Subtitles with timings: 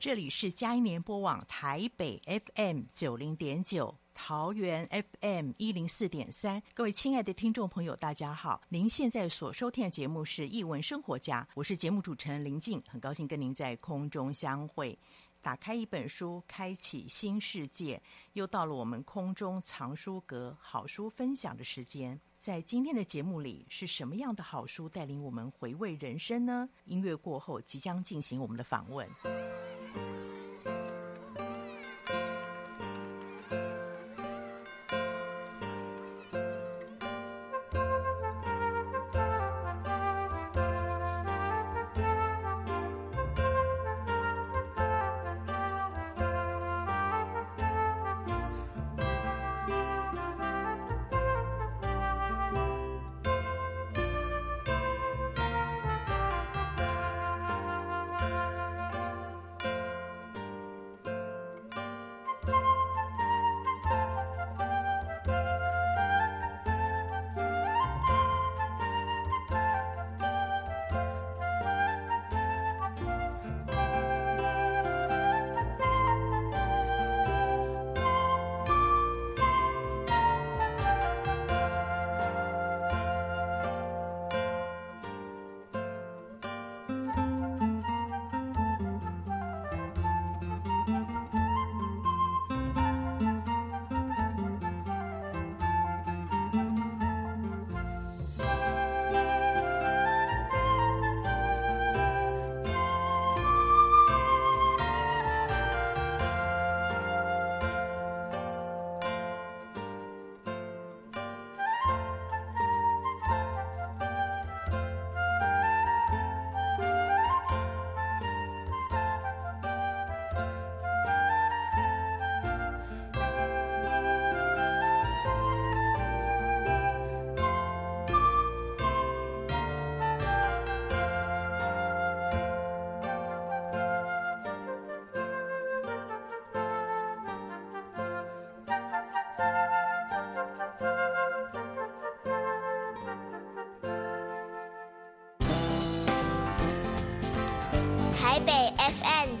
[0.00, 2.22] 这里是佳音联播网台北
[2.54, 3.92] FM 九零点九。
[4.14, 4.88] 桃园
[5.20, 8.60] FM 一零四点三，各位亲爱的听众朋友，大家好！
[8.68, 14.96] 您现在所收听的节目是《艺文生活家》，我是节目主持人林静，很高兴跟您在空中相会。
[15.40, 18.00] 打开一本书，开启新世界，
[18.34, 22.20] 又到了我们空中藏书阁好书分享的时间。
[22.38, 26.68] 在今天的节目里，是什么样的好书带领我们回味人生呢？
[26.84, 29.08] 音乐过后，即将进行我们的访问。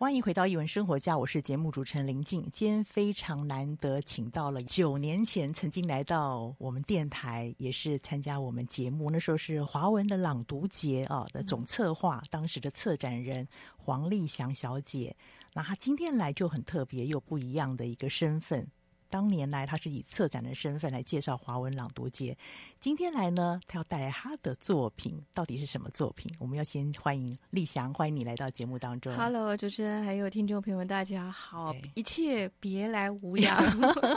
[0.00, 2.48] 欢迎回到一文生活家，我是节目主持人林静。
[2.52, 13.44] 今天非常难得，请到了九年前曾经来到我们电台，也是参加我们节目，那时候是华文的朗读节啊的总策划，当时的策展人
[13.76, 15.16] 黄丽祥小姐。
[15.52, 18.64] 那她今天来就很特别，又不一样的一个身份。
[19.10, 22.36] 当年来，他是以策展的身份来介绍华文朗读节。
[22.78, 26.30] 今天来呢，他要带来他的作品，到底是什么作品？
[26.38, 29.12] 我们要先欢迎丽祥，欢迎你来到节目当中。
[29.16, 33.58] Hello，主持人还有听众朋友们，大家好，一切别来无恙。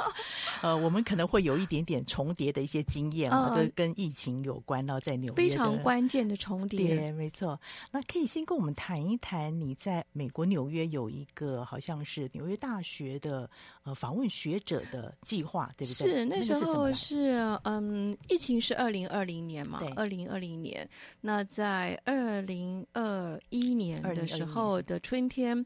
[0.61, 4.85] 呃，我们可能会有一点点重叠的一些经验啊，都跟疫情有关。
[4.85, 7.59] 到在纽约，非常关键的重叠，对，没错。
[7.91, 13.49] 那可以先跟我们谈一谈，你在美国纽约有一个好像是纽约大学的
[13.83, 14.80] 呃访问学者。
[14.91, 16.09] 的计划对不对？
[16.09, 20.87] 是那时候是嗯，疫情是二零二零年嘛，二零二零年。
[21.21, 25.65] 那在二零二一年的时候的春天，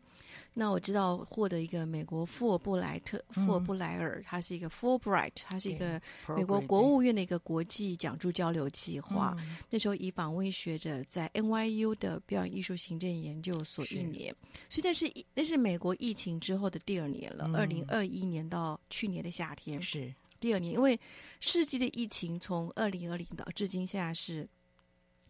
[0.57, 6.01] 那我知道获得一个美国富尔布莱特、富尔布莱尔，他是一个 Fulbright，他是一个
[6.33, 9.35] 美国国务院的一个国际讲助交流计划。
[9.69, 14.33] 那时候以访问学者在 NYU 的表演艺术行政研究所一年，
[14.69, 20.13] 所以那是那是美国疫情之后的第二年了，二零二一年到去年的夏天是。
[20.39, 20.97] 第二年，因为
[21.41, 24.47] 世纪的疫情从二零二零到至今现在是。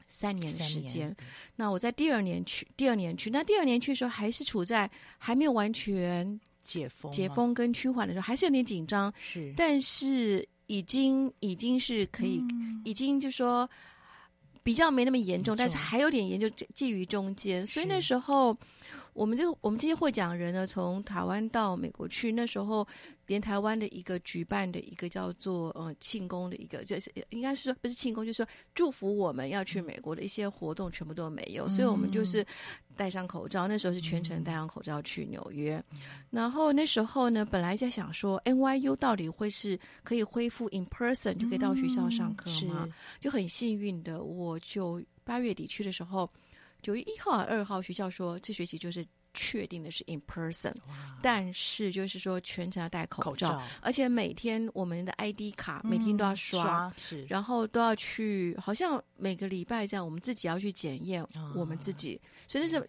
[0.08, 1.16] 三年的时间，
[1.56, 9.14] 那我在第二年去，第二年去，那第二年去的时候还是处在还没有完全解封、解封跟趋缓的时候，还是有点紧张。
[9.20, 13.70] 是，但是已经已经是可以，嗯、已经就说
[14.64, 17.66] 比较没那么严重，但是还有点严重，介于中间。
[17.66, 18.56] 所以那时候。
[19.16, 22.86] 我们这个我们这些获奖人呢，从台湾到美国去，那时候
[23.28, 31.66] 连台湾的一个举办的一个叫做呃庆功的一个，就是应该是说不是庆功，就是说祝福我们要去美国的一些活动，全部都没有。
[31.70, 32.46] 所以我们就是
[32.98, 35.82] 戴上口罩，那时候是全程戴上口罩去纽约。
[36.30, 42.86] 然后那时候呢，本来在想说 NYU 到底会是可以恢复 in person 就可以到学校上课吗？
[43.18, 46.30] 就很幸运的，我就八月底去的时候。
[46.86, 49.04] 九月一号还二号，学校说这学期就是
[49.34, 50.72] 确定的是 in person，
[51.20, 62.88] 但是就是说全程要戴口罩，口罩，而且每天我们的 ID 卡每天都要刷，嗯、刷是，然后都要去，好像每个礼拜这样，我们自己要去检验我们自己，啊、所以那是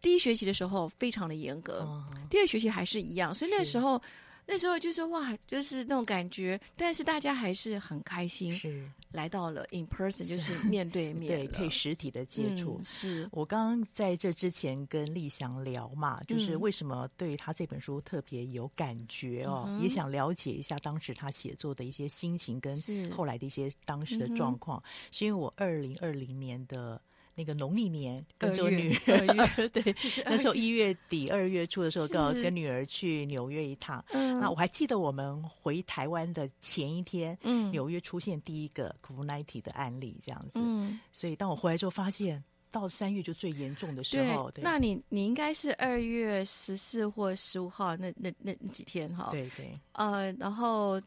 [0.00, 4.02] 第一学期的时候非常的严格，啊、第二学期还是一样，所以那时候。
[4.46, 12.76] 那时候就是哇，就是那种感觉，但是大家还是很开心，是来到了 in person，就是面对面， 对，可以实体的接触。
[12.78, 27.00] 嗯、是我刚刚在这之前跟丽祥聊嘛，就是为什么对他这本书特别有感觉哦，嗯、也想了解一下当时他写作的一些心情跟后来的一些当时的状况，是，是因为我二零二零年的。
[27.38, 29.94] 那个农历年跟着女儿， 对，
[30.24, 34.02] 那时候一月底二月初的时候，刚好跟女儿去纽约一趟。
[34.08, 40.52] 嗯，那我还记得我们回台湾的前一天，嗯，纽约出现第一个 COVID-19 的案例，这样子。
[40.54, 42.42] 嗯，所以当我回来之后，发现
[42.72, 44.50] 到三月就最严重的时候。
[44.52, 49.28] 对，那你你应该是二月十四或十五号那那那几天哈？
[49.30, 49.78] 对对。
[49.92, 50.98] 呃，然后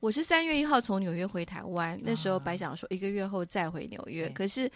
[0.00, 4.70] 我是三月一号从纽约回台湾，那时候白想说一个月后再回纽约，可是。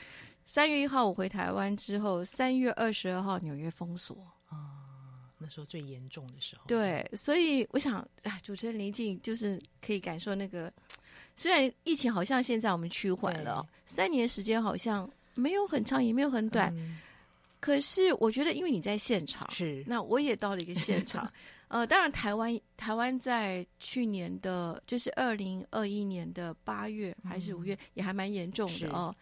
[0.47, 4.17] 三月一号我回台湾之后，三月二十二号纽约封锁
[4.49, 4.79] 啊，
[5.39, 6.63] 那时候最严重的时候。
[6.69, 10.73] 对，所以我想，哎，主持人林静就是可以感受那个，
[11.35, 16.99] 虽然疫情好像现在我们趋缓了，三年时间好像没有很长，也没有很短，嗯、
[17.59, 21.31] 可是我觉得，因为你在现场，是那我也到了一个现场，
[21.67, 29.13] 呃，当然台湾台湾在去年的，就是二零二一年的八月还是五月，也还蛮严重的哦。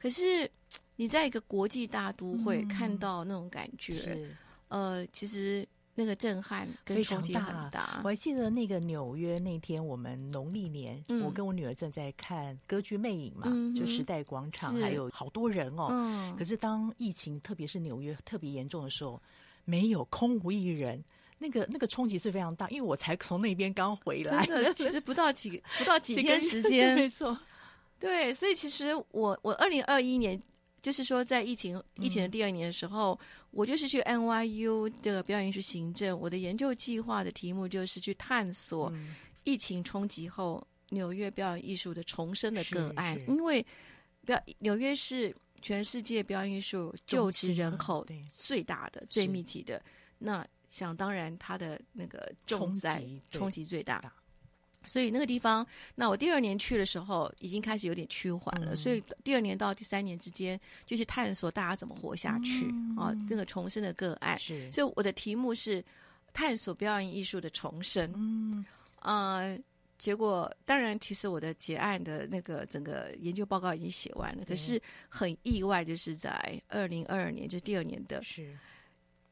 [0.00, 0.50] 可是
[0.96, 4.26] 你在一个国际大都会看到那种感觉，
[4.68, 8.00] 呃，其实那个震撼跟冲击很大。
[8.02, 15.88] 我还记得那个纽约那天，我们农历年，嗯、我跟我女儿正在看歌剧魅影嘛，嗯、就时代广场，还有好多人哦。
[15.90, 19.20] 嗯、可是当疫情，特别是纽约特别严重的时候，
[19.66, 21.04] 没有空无一人，
[21.38, 22.66] 那个那个冲击是非常大。
[22.70, 27.36] 因为我才从那边刚回来，真的， 其实不到几不到几天时间， 没错。
[28.00, 30.40] 对，所以其实我我二零二一年，
[30.82, 38.90] 就是说在疫情疫情的第二年的时候，嗯、我就是去 NYU 的表演艺术行政，我的研究计划的题目就是去探索
[39.44, 43.64] 疫情冲击后纽约表演艺术的重生的个案，因为
[44.24, 49.82] 表纽约是全世界表演艺术就职人口最大的、最密集的，
[50.18, 54.00] 那想当然它的那个重灾冲击最大。
[54.84, 58.72] 所以那个地方，那我第二年去的时候，已经开始有点趋缓了。
[58.72, 64.38] 嗯、所以第二年到第三年之间，就去探索大家怎么活下去、嗯、啊，这个重生的个案。
[64.38, 65.84] 是，所以我的题目是
[66.32, 68.10] 探索表演艺术的重生。
[68.16, 68.64] 嗯
[69.00, 69.58] 啊、呃，
[69.98, 74.44] 结果当然，其实我的结案的那个整个研究报告已经写完了。
[74.46, 78.22] 可是很意外，就是在二零二二年，就是第二年的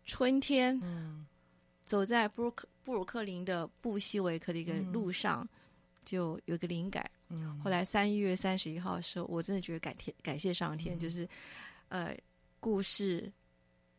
[0.05, 0.79] 春天。
[0.83, 1.27] 嗯。
[1.89, 5.49] 走在布鲁克布鲁克林的布希维克的一个路上，嗯、
[6.07, 7.05] 就有个灵感。
[7.29, 11.29] 嗯、后来三月三十一号的时候，我真的觉得感天感谢上天，嗯、就是
[11.91, 12.17] 呃，
[12.59, 13.31] 故事、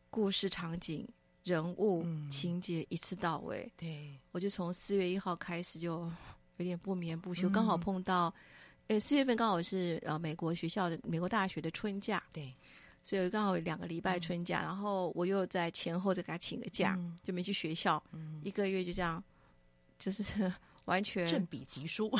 [0.09, 1.07] 故事场景、
[1.43, 3.71] 人物、嗯、情节一次到位。
[3.77, 6.11] 对，我就从四月一号开始就
[6.57, 8.33] 有点不眠不休，刚、嗯、好碰到，
[8.87, 12.23] 呃，四月份刚好是呃美国学校的美国大学的春假。
[12.33, 12.51] 对。
[13.09, 19.23] 所以刚好有两个礼拜春假，嗯、然后我又在前后再给他请个假，嗯、就没去学校，嗯、一个月就这样，
[19.97, 20.23] 就是
[20.85, 22.11] 完全正比疾书，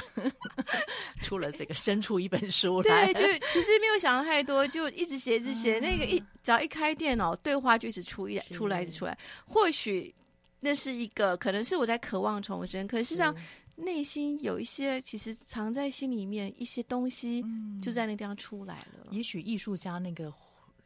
[1.22, 3.14] 出了这个生出一本书来。
[3.14, 5.78] 对，就其实没有想太多，就一直写，一直写。
[5.78, 9.16] 嗯、那个一只要一开电脑，对话就一直出一出来，一直出来。
[9.46, 10.12] 或许
[10.60, 13.36] 那是一个，可能是我在渴望重生，可是实际上
[13.76, 17.46] 内心有一些，其实藏在心里面一些东西，
[17.80, 19.06] 就在那个地方出来了。
[19.06, 20.34] 嗯、也许艺术家那个。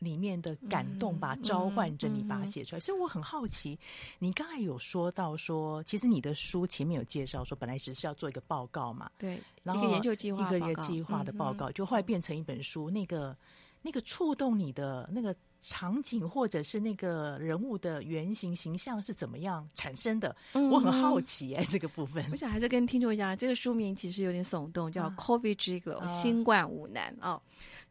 [0.03, 2.79] 里面的感动吧，召唤着你把它写出来。
[2.79, 3.77] 所以我很好奇，
[4.19, 12.89] 你刚才有说到说，其实你的书前面有介绍说，本来只是要做一个报告嘛，对，然后一个研究计划，一个一个计划的报告，就后来变成一本书。
[12.89, 13.35] 那个
[13.81, 20.35] 那个触动你的那个场景，或者是那个人物的原型形象是怎么样产生的？
[20.53, 22.23] 我很好奇哎，这个部分。
[22.31, 27.41] 我想还是跟听众讲，这个书名其实有点耸动，叫《COVID Gigolo》，新冠五难哦。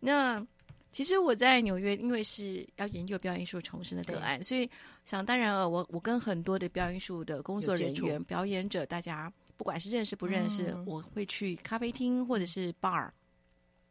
[0.00, 0.44] 那
[0.92, 4.68] 其实我在纽约，因为是要研究表演艺术重生的个案，所以
[5.06, 13.08] 想当然了，我我跟很多的表演艺术的工作人员、表演者，大家不管是认识不认识，嗯、我会去咖啡厅或者是 bar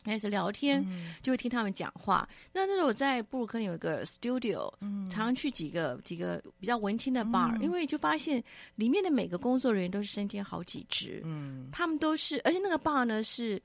[0.04, 2.30] 开始聊天，嗯、就会听他们讲话。
[2.54, 8.44] 那那时候我在布鲁克林有一个 studio，、嗯、常常去几个几个比较文青的 bar，、嗯、因为就发现
[8.76, 13.60] 里面的每个工作人员都是身兼好几职，嗯，他们都是，而且那个 bar 呢是。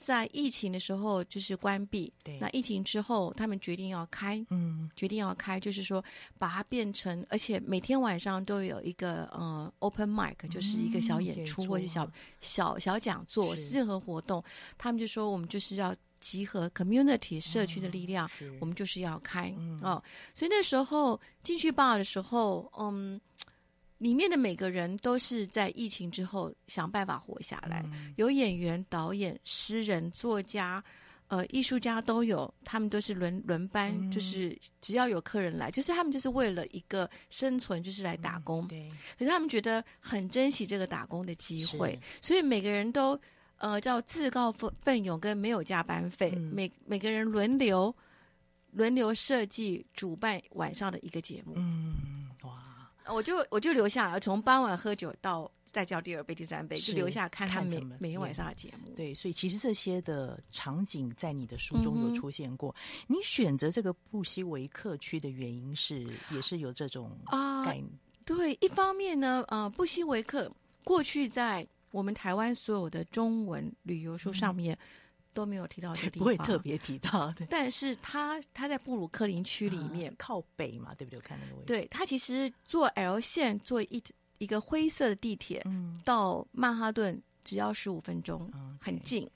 [0.00, 2.38] 在疫情的时候就是关闭，对。
[2.38, 6.02] 那疫情之后，他们决定要开，嗯，决定要开，就是说
[6.38, 12.08] 把它变成，而且每天晚上都有一个呃 open mic，就是一个小演出、嗯、或者是小
[12.40, 14.42] 小小讲座，任何活动，
[14.78, 20.00] 他们就说我们就是要集合 community 社区的力量，嗯、我们就是要开，嗯、哦，
[20.32, 23.20] 所以那时候进去 bar 的时候，嗯。
[23.98, 30.82] 里面的每个人都是在疫情之后想办法活下来，嗯、有演员、导演、诗人、作家，
[31.26, 38.64] 呃，艺术家都有，他们都是轮轮班，嗯、就是只要有客人来，就是他们就是为了一个生存，就是来打工。
[38.66, 38.88] 嗯、对。
[39.18, 43.20] 可是他们觉得很珍惜这个打工的机会，所以每个人都
[43.56, 47.94] 呃叫自告奋奋勇，跟没有加班费，嗯、每每个人轮流
[48.70, 51.54] 轮流设计主办晚上的一个节目。
[51.56, 52.17] 嗯，哇。
[53.12, 58.92] 我就我就留下来，从傍晚喝酒到再叫第二杯、第三杯，就留下来看他每看每天晚上的节目。
[58.94, 62.74] 对，所以其实这些的场景在你的书中有出现过。
[63.08, 67.10] 嗯、你选择这个布希维克区的原因是，也是有这种
[67.64, 67.84] 概念。
[67.84, 67.90] 呃、
[68.24, 70.50] 对，一方面呢，呃，布希维克
[70.84, 74.74] 过去在我们台湾所有的中文旅游书上面。
[74.74, 74.78] 嗯
[75.38, 77.32] 都没有提到这个地方，不会特别提到。
[77.48, 81.16] 但是他他在布鲁克林区里面、啊、靠北嘛，对不对？
[81.16, 81.66] 我看那个位置。
[81.66, 84.02] 对，他其实坐 L 线坐一
[84.38, 89.30] 一个灰色的地铁，嗯、到曼哈顿只要十五分钟，嗯、很近。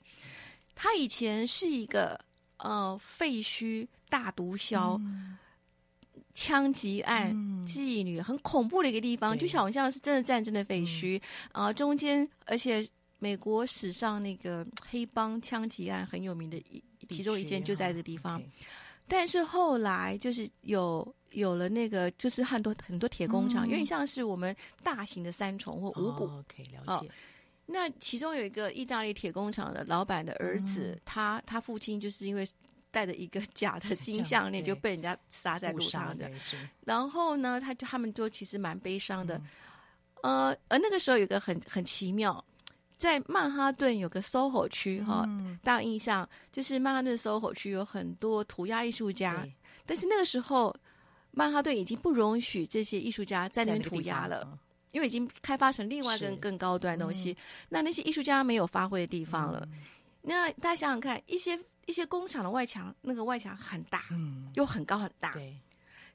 [0.75, 2.19] 他以前是一个
[2.57, 5.37] 呃废墟、大毒枭、嗯、
[6.33, 11.17] 枪击案、嗯、妓女，很恐怖的一个地方，就好像是真的战争的废墟
[11.53, 11.73] 啊、嗯呃。
[11.73, 12.85] 中间而且。
[13.23, 18.41] 美国史上那个 黑帮枪击案很有名的一其中一件就在这个地方，
[19.07, 24.53] 但是后来就是有有了那个就是很多很多铁工厂，有点像是我们
[24.83, 26.27] 大型的三重或五谷。
[26.53, 27.09] 可以了解。
[27.65, 32.45] 那其中有一个意大利铁工厂的老板的儿子，他他父亲就是因为
[32.91, 36.29] 带着一个假的金项链就被人家杀在路上的。
[36.85, 39.41] 然后呢，他就他们就其实蛮悲伤的。
[40.23, 42.43] 呃，而那个时候有个很很奇妙。
[43.03, 49.45] 在曼哈顿有个 SOHO 区哈，嗯、大家印象就是曼哈顿 SOHO 区有很多涂鸦艺术家，
[49.85, 50.73] 但是那个时候
[51.31, 54.57] 曼哈顿已经不容许这些艺术家在那边涂鸦了，嗯、
[54.93, 57.33] 因为已经开发成另外一个更高端的东西。
[57.33, 57.35] 嗯、
[57.67, 59.67] 那那些艺术家没有发挥的地方了。
[59.73, 59.79] 嗯、
[60.21, 65.53] 那大家想想看，一些一些工厂的外墙，那个外墙很大，嗯、又很高很大，对。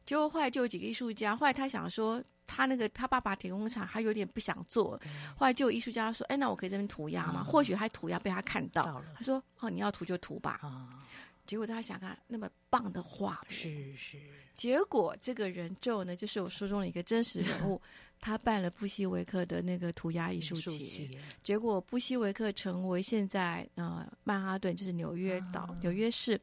[0.06, 2.22] 结果后来就有几个艺术家，后来他想说。
[2.48, 5.00] 他那个他爸爸铁工厂，他有点不想做。
[5.36, 10.58] 后来就有艺术家说：“哎，那我可以这边涂鸦吗？”嗯、或许他涂鸦被他看到，他说：“哦，你要涂就涂吧。
[10.64, 10.88] 嗯”
[11.46, 14.18] 结果他想看那么棒的画，是是。
[14.54, 17.80] 结果这个人就呢，就是我书中的一个真实人物，
[18.20, 20.84] 他办了布希维克的那个涂鸦艺术节。
[20.84, 26.38] 术结果布希维克成为现在呃曼哈顿就是纽约岛、嗯、纽约市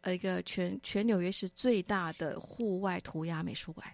[0.00, 3.86] 呃一个全全纽约市最大的户外涂鸦美术馆。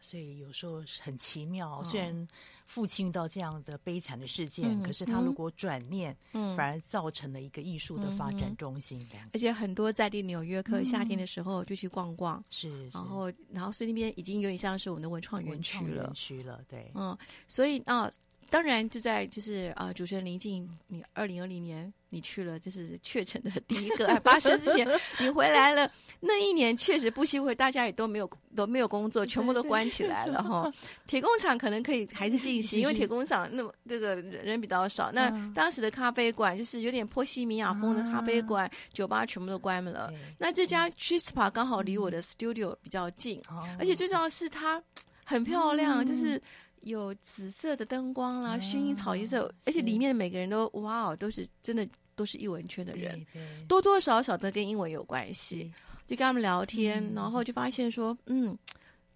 [0.00, 2.28] 所以有时候很奇妙，虽然
[2.66, 9.00] 父亲遇到这样的悲惨的事件，嗯、可是他如果转念，嗯、反而造成了一个艺术的发展中心。
[9.14, 18.10] 嗯、而且很多在地纽约客夏天的时候就去逛逛，是、嗯，然后然后所以那边已经有点像是我们的文创园区了，园区了，对，嗯，所以啊，
[18.50, 24.88] 当然就在就是啊、呃，主持人林静，你二零二零年你去了，这是确诊的第一个案发生之前，
[25.20, 25.90] 你回来了。
[26.20, 30.72] 那一年确实不惜会，大家也都没有都没有工作，全部都关起来了哈。
[31.06, 35.12] 铁工厂可能可以还是进行， 因为铁工厂那么这个人比较少。
[35.12, 40.12] 那当时的咖啡馆就是有点波西米亚风的咖啡馆、啊、酒吧全部都关门了。
[40.38, 43.40] 那这家 Chispa 刚好离我的 studio 比较近，
[43.78, 44.82] 而且最重要的是它
[45.24, 46.40] 很漂亮，就是。
[46.82, 53.24] 有紫色的灯光啦，薰衣草颜色，而且里面的每个人都哇哦，都是真的都是译文圈的人，
[53.66, 55.72] 多多少少的跟英文有关系，
[56.06, 58.56] 就跟他们聊天，嗯、然后就发现说，嗯，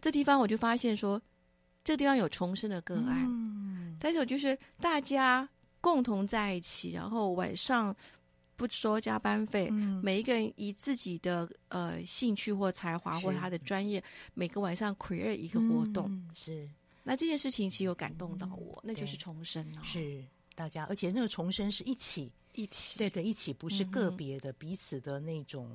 [0.00, 1.20] 这地方我就发现说，
[1.82, 5.48] 这地方有重生的个案，嗯、但是我就是大家
[5.80, 7.94] 共同在一起，然后晚上
[8.54, 14.02] 不收加班费，嗯、每一个人以自己的呃兴趣或才华或他的专业，
[14.34, 16.68] 每个晚上 create 一个活动，嗯、是。
[17.02, 19.82] 那这件事情其实有感动到我，嗯、那就是重生啊！
[19.82, 25.70] 是大家，而且那个重生是一起一起，对对，一起不是个别的，彼此的那种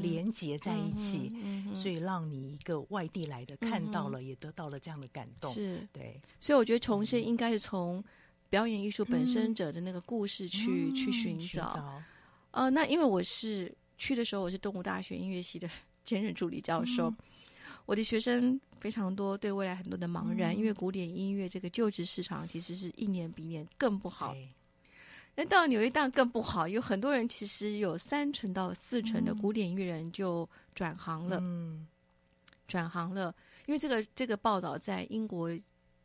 [0.00, 1.32] 连结在一起，
[1.74, 5.52] 所以让你一个外地来的看到了，嗯、也得到了这样的感动。
[5.54, 8.04] 是对，所以我觉得重生应该是从
[8.50, 12.02] 表演艺术本身者的那个故事去、嗯、去寻找。
[12.50, 15.68] 呃，那因为我是去的时候，我是动物大学音乐系的
[16.04, 17.14] 兼任助理教授。
[17.88, 24.36] 嗯我的学生非常多，对未来很多的茫然，嗯、因为古典音乐这个就职市场其实是一年比一年更不好。
[25.34, 31.86] 那到纽约当然更不好，有很多人其实有三成到四成的古典音乐人就转行了，嗯、
[32.66, 33.34] 转行了。
[33.64, 35.50] 因为这个这个报道在英国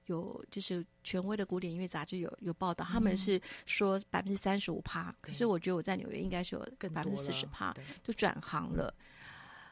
[0.06, 8.94] 有，就是权威的古典音乐杂志有有报道，他们是说百分之三十五趴，可是我觉得我在纽约应该是有百分之四十趴就转行了。
[8.98, 9.04] 嗯、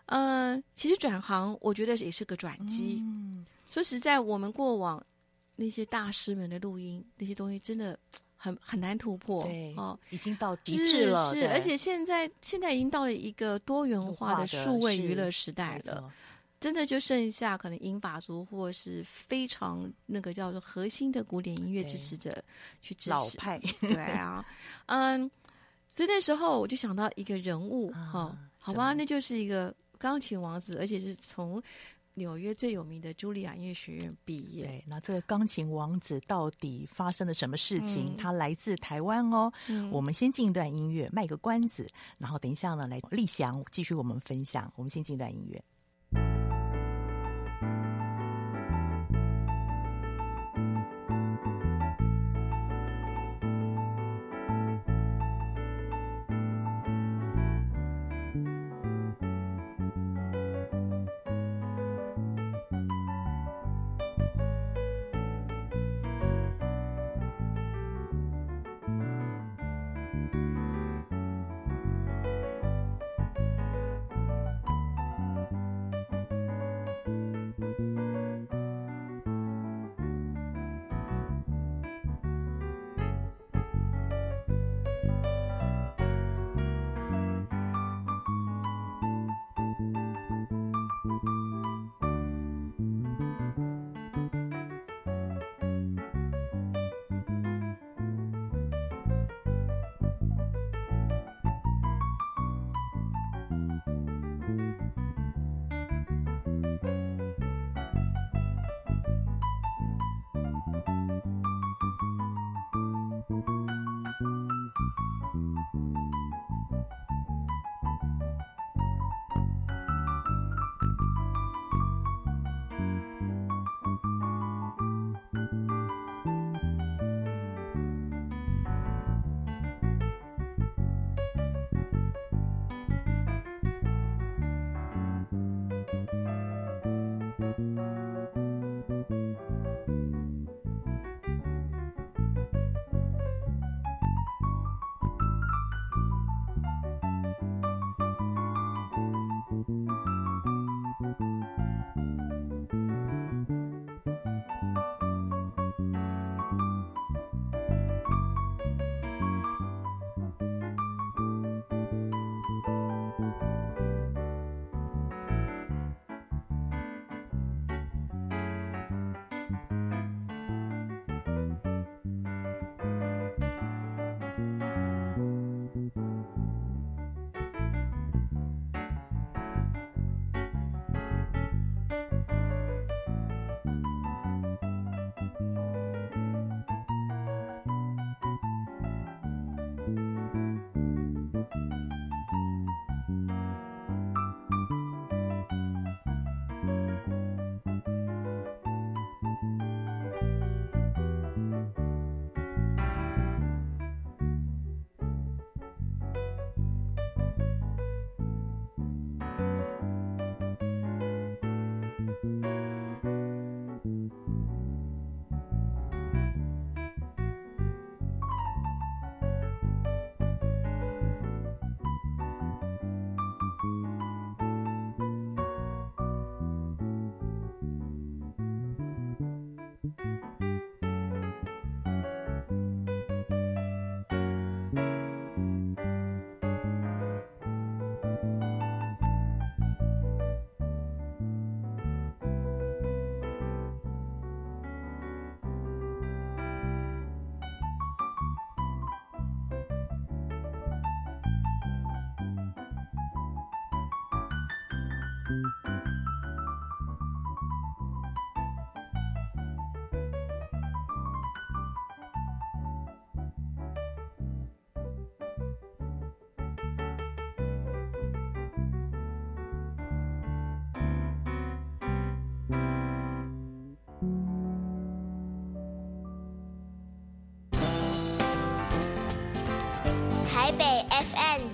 [0.07, 2.99] 呃，其实转行，我觉得也是个转机。
[3.01, 5.01] 嗯、说实在，我们过往
[5.55, 7.97] 那些大师们的录音，那些东西真的
[8.35, 9.43] 很很难突破。
[9.43, 11.33] 对，哦，已经到极致了。
[11.33, 16.11] 是，是，而且现在现在已经到了一个多元化的数位娱乐时代了。
[16.59, 22.31] 真的就剩下可能英法族或是非常那个叫做核心的古典音乐支持者
[22.83, 23.09] 去支持。
[23.09, 24.45] 老派，对啊，
[24.85, 25.31] 嗯，
[25.89, 29.73] 所以那时候我就想到一个人物，哈、啊哦，好吧，那就是一个。
[30.01, 31.61] 钢琴王子，而且是从
[32.15, 34.65] 纽约最有名的茱莉亚音乐学院毕业。
[34.65, 38.15] 对，那这个钢琴王子到底发生了什么事情？
[38.15, 39.53] 嗯、他来自台湾哦。
[39.69, 44.73] 嗯、我们先进一段音乐，卖个关子，然后等一下呢，来立翔继续我们分享。
[44.75, 46.50] 我们先进一段音乐。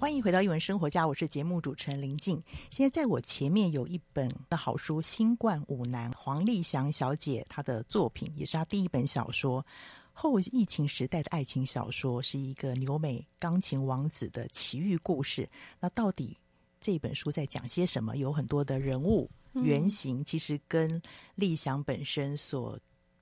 [0.00, 2.40] 欢迎回到艺文生活家，我是节目主持人林静。
[2.70, 9.64] 现在在我前面有一本的好书《新冠五男》，黄丽祥小姐她的作品，也是她第一本小说。
[10.12, 15.48] 后疫情时代的爱情小说，是一个纽美钢琴王子的奇遇故事。
[15.80, 16.38] 那到底
[16.80, 18.18] 这本书在讲些什么？
[18.18, 20.88] 有很多的人物原型，其实跟
[21.34, 22.78] 丽祥本身所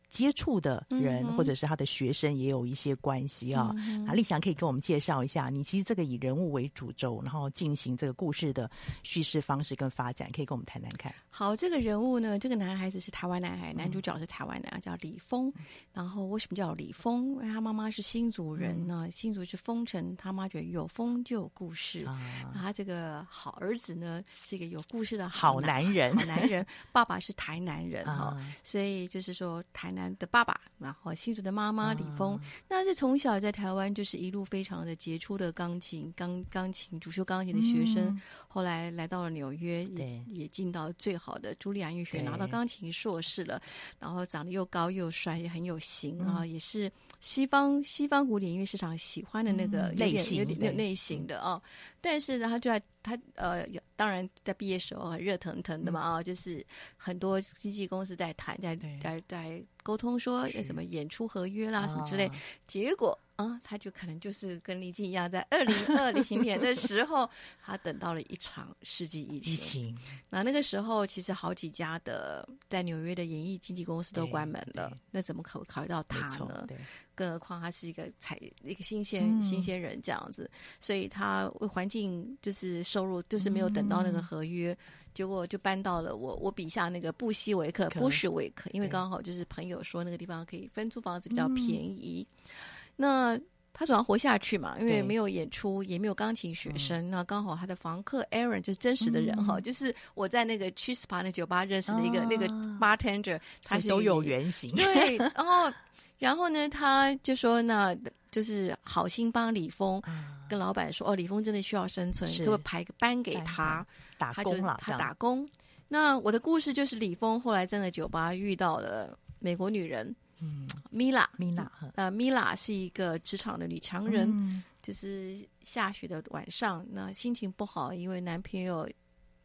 [0.08, 3.74] 接触的人，嗯、或者是他的学生也有一些关系啊。
[4.04, 8.70] 那丽祥可以跟我们介绍一下，你其实这个以人物为主轴，然后进行这个故事的
[9.02, 11.14] 叙事方式跟发展，可以跟我们谈谈看。
[11.28, 15.48] 好，这个人物呢，这个男孩子是台湾男孩，男主角是台湾男孩，叫李峰。
[15.56, 17.32] 嗯、然后为什么叫李峰？
[17.34, 22.04] 因为他妈妈是新族人呢，嗯、新族是风城，他妈觉得有风就有故事。
[22.06, 22.18] 啊、
[22.54, 26.66] 那他这个好儿子呢，是一个有故事的好男，人，好男人。
[26.92, 43.60] 爸爸是台南人哈，啊、所以就是说台南的爸爸，然后新竹的妈妈李峰，嗯、那是从小在台湾就是一路非常的杰出的钢琴钢钢琴主修钢琴的学生，嗯、后来来到了纽约，也也进到最好的茱莉亚音乐学院，拿到钢琴硕士了，
[43.98, 51.60] 然后长得又高又帅，也很有型啊，嗯、也是西方西方古典音乐市场喜欢的那个类型有点有类型的啊。
[52.02, 53.64] 但是呢，他就在他呃，
[53.94, 56.64] 当然在毕业时候很热腾腾的嘛啊，嗯、就是
[56.96, 62.34] 很多经纪公司在谈，在在在沟通说要怎么演出合约啦什么之类，啊、
[62.66, 63.16] 结果。
[63.36, 67.28] 啊，他就可能就是跟李静一样，在二零二零年的时候，
[67.62, 69.52] 他等到了一场世纪疫情。
[69.52, 69.98] 疫情。
[70.30, 76.66] 那那个时候，其实好几家的在纽约的演艺经纪公司都关门了，那怎么考考虑到他呢？
[77.14, 84.78] 更何况他是一个才一个新鲜、嗯、新鲜人这样子，所以他环境就是收入就是没有等到那个合约，嗯、
[85.12, 92.26] 结果就搬到了我我笔下那个布希维克，布什维克，因为刚好就是朋友说那个地方可以分租房子比较便宜。
[92.44, 92.50] 嗯
[92.96, 93.38] 那
[93.78, 97.08] 他总要活下去嘛，因为没有演出，也没有钢琴学生。
[97.08, 102.48] 嗯、那刚好他的房客 Aaron 就是真实的人哈，嗯、 就是我在那个 Chispa 那酒吧认识的一个、啊、那个
[102.80, 104.74] bartender，他是都有原型。
[104.74, 105.70] 对，然后
[106.18, 107.94] 然后呢，他就说，那
[108.30, 110.02] 就是好心帮李峰
[110.48, 114.78] 跟老板说，哦，李峰真的需要生存，是可不可以排个班给他打工了？
[114.80, 115.46] 他打工。
[115.86, 120.16] 那我的故事就是李峰后来在那酒吧遇到了美国女人。
[120.40, 128.88] 嗯，米拉，米拉，呃，米拉是一个职场的女强人，嗯、就是下雪的晚上，那心情不好，因为男朋友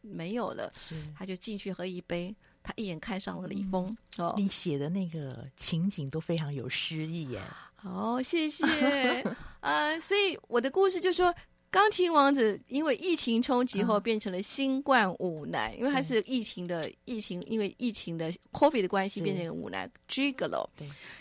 [0.00, 0.72] 没有了，
[1.16, 3.96] 她是就进去喝一杯，她一眼看上了李峰。
[4.18, 7.40] 嗯、哦，你写的那个情景都非常有诗意耶。
[7.74, 8.64] 好，谢谢。
[9.60, 11.34] 呃，所以我的故事就说。
[11.72, 20.68] 钢琴王子因为疫情冲击后变成了新冠五难，嗯、因为他是疫情的疫情，因为疫情的 COVID 的关系变成一个五男 Gigolo。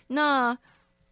[0.08, 0.56] 那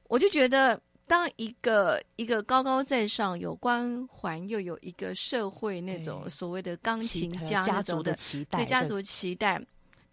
[0.09, 9.59] 我就觉得，当一个一个高高在上、有光环又有一个社会那种所谓的钢琴家家族的期待，对家族期待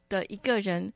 [0.08, 0.92] 的一个人，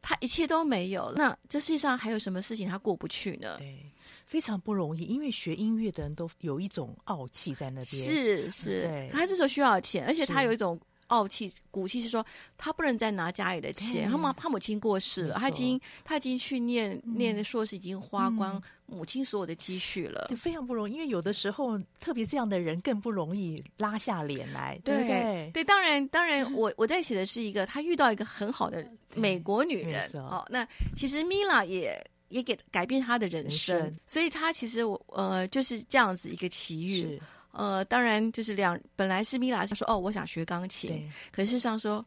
[0.00, 3.56] 他一切都没有，那这世界上还有什么事情他过不去呢？
[3.58, 3.92] 对。
[4.24, 8.04] 非常不容易，因为学音乐的人都有一种傲气在那边。
[8.04, 12.24] 是是，对他这时候需要钱，而且他有一种傲气、骨气，是说
[12.58, 14.10] 他不能再拿家里的钱。
[14.10, 20.94] 他妈他母亲过世了，他已经他已经去念念的硕士，已经花光母亲所有的积蓄了，非常不容易。
[20.94, 25.50] 因为有的时候，特别这样的人更不容易拉下脸来，对不对？
[25.54, 30.44] 对，当然当然，我我在写的是一个他遇到一个很好的美国女人哦。
[30.48, 32.04] 那其实米拉也。
[32.30, 37.18] 也给改变他的人生，所以他其实我呃就是这样子一个奇遇，
[37.52, 42.04] 呃当然就是两本来是米拉说哦我想学钢琴，可是事实上说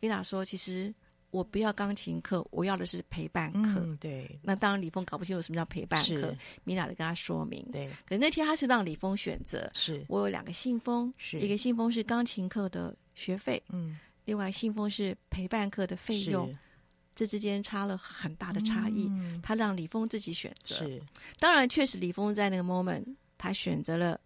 [0.00, 0.90] 米拉说其实
[1.30, 4.38] 我不要钢琴课，我要的是陪伴课，嗯、对。
[4.42, 7.88] 那当然李峰搞不清楚什么叫陪伴课，米娜得跟他说明，对。
[8.06, 16.52] 可是那天他是让李峰选择，是我有两个信封，是一个信封是钢琴课的学费，嗯，另外信封是陪伴课的费用。
[17.12, 19.06] 这之间差了很大的差异。
[19.10, 20.76] 嗯、他让李峰自己选择。
[20.76, 21.02] 是，
[21.38, 23.04] 当然确实李峰在那个 moment，
[23.36, 24.18] 他选择了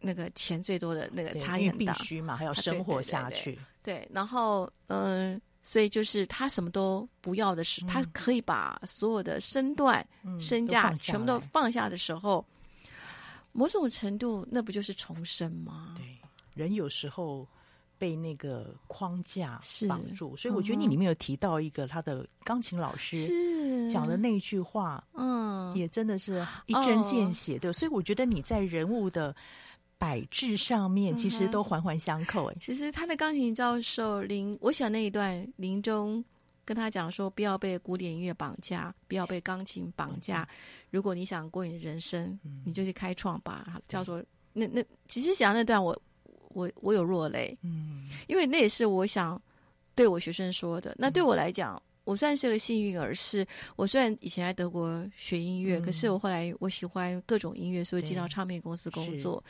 [0.00, 3.52] 那个钱最多的那个差异很大，必须嘛，还要生活下去。
[3.82, 12.46] 对，对，对，对，然后嗯、呃，所以就是他什么都不要的时他可以把所有的身段、嗯、身价全部都放下的时候，
[13.50, 15.92] 某种程度那不就是重生吗？
[15.96, 16.04] 对，
[16.54, 17.44] 人有时候。
[17.96, 27.70] 被那个框架绑住，所以我觉得你里面有提到一个他的钢琴老师讲的那句话，嗯，也真的是一针见血的。
[27.70, 29.34] 哦、所以我觉得你在人物的
[30.04, 32.44] 摆置上面，其实都环环相扣。
[32.50, 36.22] 哎，其实他的钢琴教授林，我想那一段林中
[36.62, 40.42] 跟他讲说，不要被古典音乐绑架，不要被钢琴绑架。
[40.42, 40.48] 嗯、
[40.90, 43.80] 如果你想过你的人生，嗯、你就去开创吧。
[43.88, 45.98] 叫做那那，其实想那段我。
[46.56, 49.42] 我我有落泪，嗯，因为那也是我想
[49.96, 50.94] 对我学生说的。
[50.96, 59.42] 那对我来讲，我算是个幸运儿，是我虽然以前在德国学音乐，嗯、可是我后来我喜欢各种音乐，所以进到唱片公司工作。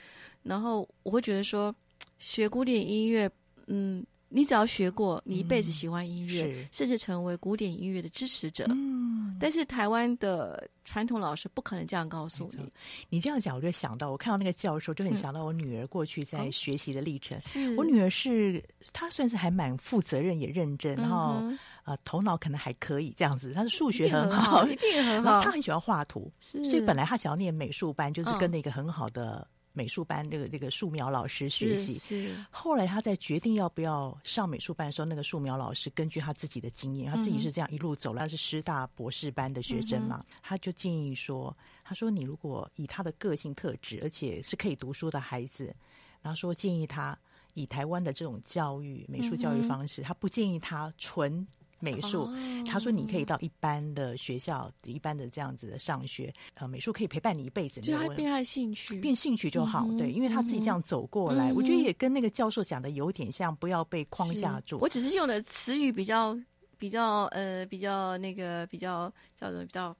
[0.44, 1.74] 然后我会觉得说，
[2.20, 3.28] 学古典音乐，
[3.66, 4.06] 嗯。
[4.30, 8.66] 你只要学过，你一辈子喜欢音乐，嗯、甚至成为古典音乐的支持者。
[8.68, 12.68] 嗯，但是台湾的传统老师不可能这样告诉你。
[13.08, 17.38] 你这样讲，我就想到，我看到那个教授，就很想到我女儿过去在学习的历程。
[17.38, 18.60] 是我女儿是
[18.92, 23.52] 她算是还蛮负责任也认真，然后、嗯、哼呃头脑可能还可以这样子。
[23.52, 25.44] 她的数学很好，一定很 好。
[25.44, 29.46] 她很喜欢画图，是所以本来她想要念美术班，就是跟那个很好的。
[29.74, 32.28] 嗯美术班这个这个素描老师学习，是。
[32.28, 45.74] 是后来他在决定要不要上美术班的时候，那个素描老师根据他自己的经验，他自己是这样一路走来，他是师大博士班的学生嘛，嗯、他就建议说：“他说你如果以他的个性特质，而且是可以读书的孩子，
[46.22, 47.18] 然后说建议他
[47.54, 51.44] 以台湾的这种教育美术教育方式，嗯、他不建议他纯。”
[51.84, 57.82] 美术，哦、他说你可以到一般的学校，一般的这样子的上学，呃，美术可以陪伴你一辈子。
[57.82, 59.86] 就他变他的兴趣，变兴趣就好。
[59.90, 64.78] 嗯、对，因为他自己这样走过来，嗯、我觉得也跟那个教授讲的有点像，不要被框架住。
[64.80, 66.34] 我只是用的词语比较
[66.78, 69.94] 比较呃比较那个比较叫做比较，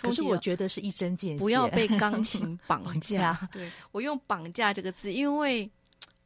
[0.00, 3.32] 可是我觉得是一针见血，不要被 钢琴绑架。
[3.32, 5.68] 绑架对，我用“绑架”这个字，因为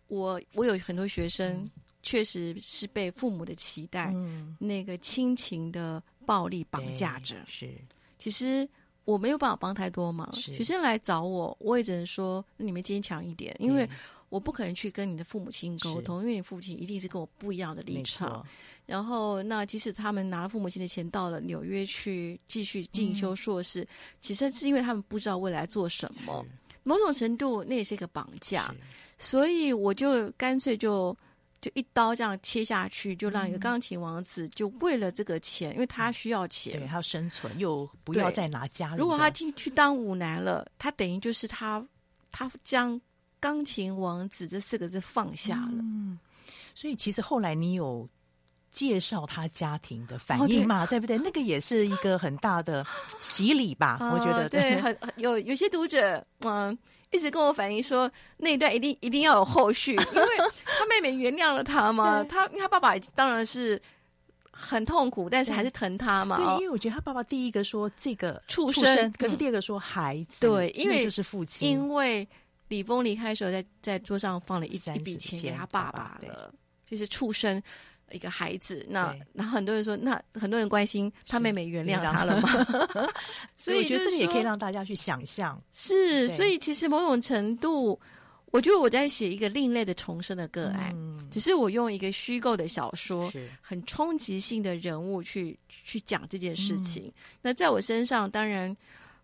[0.09, 1.53] 我我有很多学生。
[1.53, 1.71] 嗯
[2.05, 7.35] 确实是被父母的期待，嗯、那个亲情的暴力绑架着。
[7.49, 7.75] 是，
[8.19, 8.69] 其实
[9.07, 10.31] 我没有办法帮太多忙。
[10.35, 13.89] 学生来找我，我也只能说你们坚强一点，因为
[14.29, 18.47] 我不可能去跟你的父母亲沟通，因为你父亲一定是跟我不一样的立场。
[18.85, 23.89] 然后，那即使他们拿了父母亲的钱到了纽约去继续进修硕士，嗯、
[24.21, 26.45] 其实是因为他们不知道未来做什么。
[26.83, 28.75] 某种程度，那也是一个绑架。
[29.17, 31.17] 所以，我就干脆就。
[31.65, 38.99] 就一刀这样切下去，就让一个钢琴王子就为了这个钱，因为他需要钱，对，他要生存，又不要再拿家里。
[38.99, 41.83] 如果他进去当舞男了，他等于就是他
[42.31, 43.01] 他将
[43.41, 45.79] 钢琴王子这四个字放下了。
[45.81, 46.19] 嗯，
[46.75, 48.07] 所以其实后来你有
[48.75, 50.85] 介绍他家庭的反应嘛？
[50.87, 51.17] 对不对？
[51.19, 52.85] 那个也是一个很大的
[53.21, 53.99] 洗礼吧？
[54.13, 56.77] 我觉得对， 很有有些读者嗯。
[57.11, 60.29] 一直跟我反映说，那一段一定一定要有后续，因为
[60.65, 63.81] 他妹妹原谅了他嘛， 他因为他爸爸当然是
[64.51, 66.35] 很痛苦，但是还是疼他嘛。
[66.37, 72.27] 对，因为我觉得他爸爸第一个说这个畜生，可是第二个说孩子，对，因为就是父亲，因为
[72.67, 76.53] 李峰离开的时候，在在桌上放了一一笔钱给他爸爸了，
[76.85, 77.63] 就是畜生。
[78.11, 82.49] 一个孩子，那然后很多人说，那很多人关心他妹妹原谅他了吗？
[83.57, 85.61] 所以我觉得这个也可以让大家去想象。
[85.73, 87.99] 是，所以其实某种程度，
[88.47, 97.05] 我觉得我在写一个另类的重生的个案，嗯、只是我用一个虚构的小说，是很冲击性的人物去去讲这件事情。
[97.07, 97.13] 嗯、
[97.43, 98.77] 那在我身上，当然，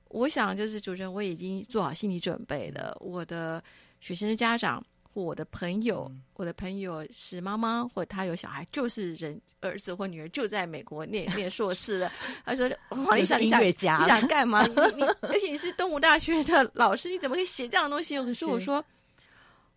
[0.09, 2.97] 我想就是主持人，我已经做好心理准备了。
[3.01, 3.63] 我的
[4.01, 4.85] 学生的家长。
[5.13, 12.13] 或我的朋友，嗯、我的朋友是妈妈，或者他有小孩，就是人儿子或女儿就在美国念念硕士了。
[12.45, 14.65] 他说：“黄丽莎，你想你想 干嘛？
[14.67, 18.85] 你你，而且你是东吴大学的老师，你怎么可以写这样的东西？”可是我说：“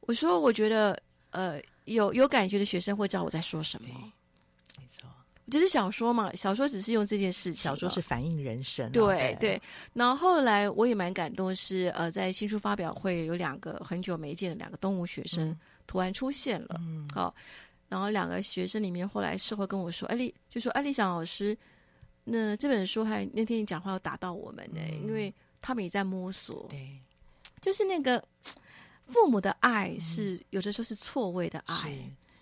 [0.02, 3.90] 我说，我觉得，呃，有有感觉的学生会知道我在说什么。”
[5.54, 6.34] 这是小说嘛？
[6.34, 8.92] 小说只是用这件事情，小说是反映人生。
[8.92, 9.62] 对对，对。
[9.94, 16.80] 然后后来我也蛮感动是，是呃，在新书发表会有两个很久没见的两个东吴学生、嗯、突然出现了。
[16.80, 17.34] 嗯，好。
[17.88, 21.56] 然后两个学生里面后来事后跟我说：“艾丽就说艾丽想老师，
[22.24, 26.66] 那这本书还那天你讲话有打到我们呢，嗯、因为他们也在摸索。
[26.72, 27.00] 对，
[27.62, 28.24] 就是那个
[29.06, 31.96] 父母的爱是、嗯、有的时候是错位的爱，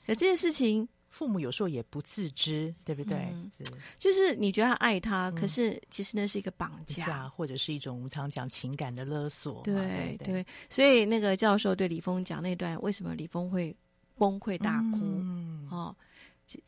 [0.07, 3.17] 可这件事情。”父母有时候也不自知，对不对？
[3.33, 3.51] 嗯、
[3.99, 9.61] 就是你觉得他爱他，嗯、可是其实那是一个绑架，架或者是一种我们常讲情感的勒索。
[9.63, 13.75] 对对，对，对，所以那个教授对李峰讲那段，为什么李峰会
[14.17, 14.99] 崩溃大哭？
[15.01, 15.93] 嗯、哦，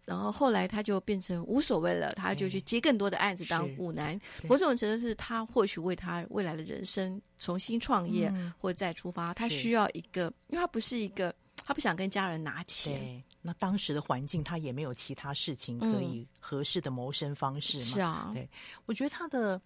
[0.03, 4.19] 然后后来他就变成无所谓了，他就去接更多的案子当舞男。
[4.49, 11.33] 某种程度是他或许为他未来的人生重新创业、嗯、或再出发，他需要一个，因为他不是一个。
[11.65, 17.85] 他不想跟家人拿钱，对，那当时的环境他也没有其他事情可以合适的谋生方式嘛？
[17.85, 18.49] 是啊，对，
[18.85, 19.61] 我觉得他的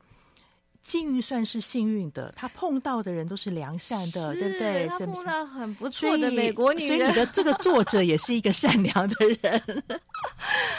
[0.84, 4.88] 境遇算是幸运的，他碰到的人都是良善的，对不对？
[4.88, 9.62] 他碰到很不错的美国女人，所以，你的这个作者也是一个善良的人。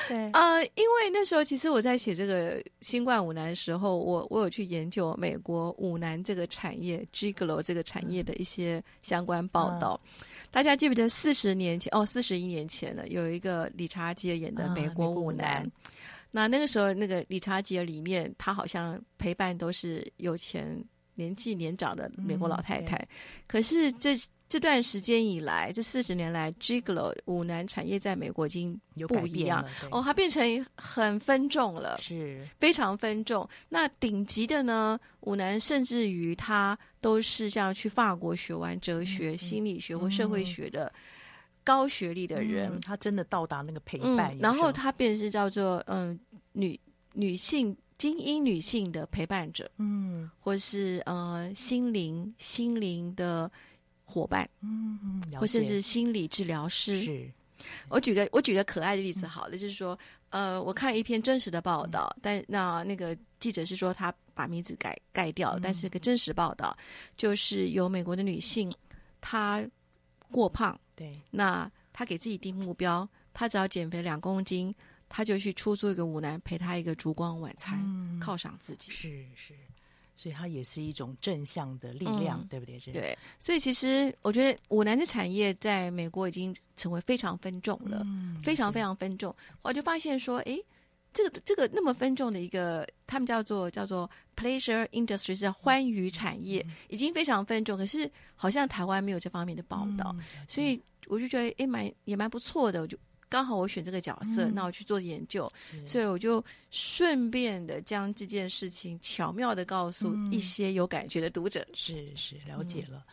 [0.08, 10.00] 对，呃，因为那时候其实我在写这个新冠舞男的时候，我我有去研究美国舞男这个产业，Gigolo 这个产业的一些相关报道。
[10.04, 10.14] 嗯
[10.50, 15.62] 大家记不记得四十年前哦，四十一年前了，有一个理查吉尔演的美国舞男。
[15.64, 15.72] 嗯、
[16.30, 20.82] 那那个时候，那个理查吉尔里面，他好像陪伴都是有钱、
[21.14, 22.96] 年纪年长的美国老太太。
[22.96, 23.08] 嗯、
[23.46, 24.16] 可是这
[24.48, 33.46] 这段时间以来，这四十年来，Gigolo 舞男产业在美国已经不一样哦，它变成很分众了，是非常分众。
[33.68, 40.90] 那顶级的呢，舞男甚至于他都是像去法国学完哲学、嗯、心理学或社会学的
[41.62, 44.38] 高学历的人，嗯、他真的到达那个陪伴、嗯。
[44.40, 46.18] 然后他便是叫做嗯
[46.52, 46.80] 女
[47.12, 53.50] 女性精英女性的陪伴者，嗯，或是呃心灵心灵的。
[54.08, 56.98] 伙伴，嗯，或甚至心理治疗师。
[56.98, 57.30] 是，
[57.90, 59.98] 我举个我举个可爱的例子，好了，嗯、就是说，
[60.30, 66.74] 呃，我看一篇真实的报道，嗯、但那那个记者是说他把名字改改掉，嗯、但是个真实报道，
[67.18, 68.74] 就是有美国的女性，
[69.20, 69.62] 她
[70.30, 74.74] 过胖，对，那她给自己定目标，她只要减肥两公斤，
[75.06, 77.78] 她就去出租一个舞男陪她一个烛光晚餐，
[78.22, 79.54] 犒赏、嗯、自己，是是。
[80.18, 82.76] 所以它也是一种正向的力量，嗯、对不对？
[82.92, 89.32] 对，所以其实我觉得舞男的产业在美国已经成为非常分众了，嗯、非常非常分众。
[89.62, 90.58] 我就发现说，哎，
[91.14, 97.78] 这个这个那么分众的一个，他们叫做叫做 pleasure industry，是欢愉产业，嗯、已经非常分众。
[97.78, 102.80] 可是好像台湾没有这方面的报道，嗯、所以我就觉得，哎，蛮也蛮不错的。
[102.80, 102.98] 我就。
[103.28, 105.50] 刚好我选这个角色，嗯、那我去做研究，
[105.86, 111.66] 所以我就顺便的将这件事情巧妙的告诉一些有感觉的读者。
[111.74, 112.98] 是是，了解了。
[112.98, 113.04] 嗯、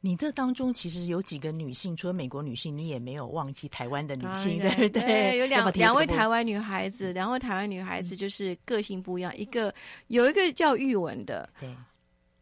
[0.00, 5.38] 你这当中其实有几个女性，除了美国女性，你也没有忘记台湾的女性，对不对？
[5.38, 9.32] 有两两位台湾女孩子，两位台湾女孩子就是个性不一样。
[9.34, 9.74] 嗯、一个
[10.06, 11.74] 有一个叫玉文的，对，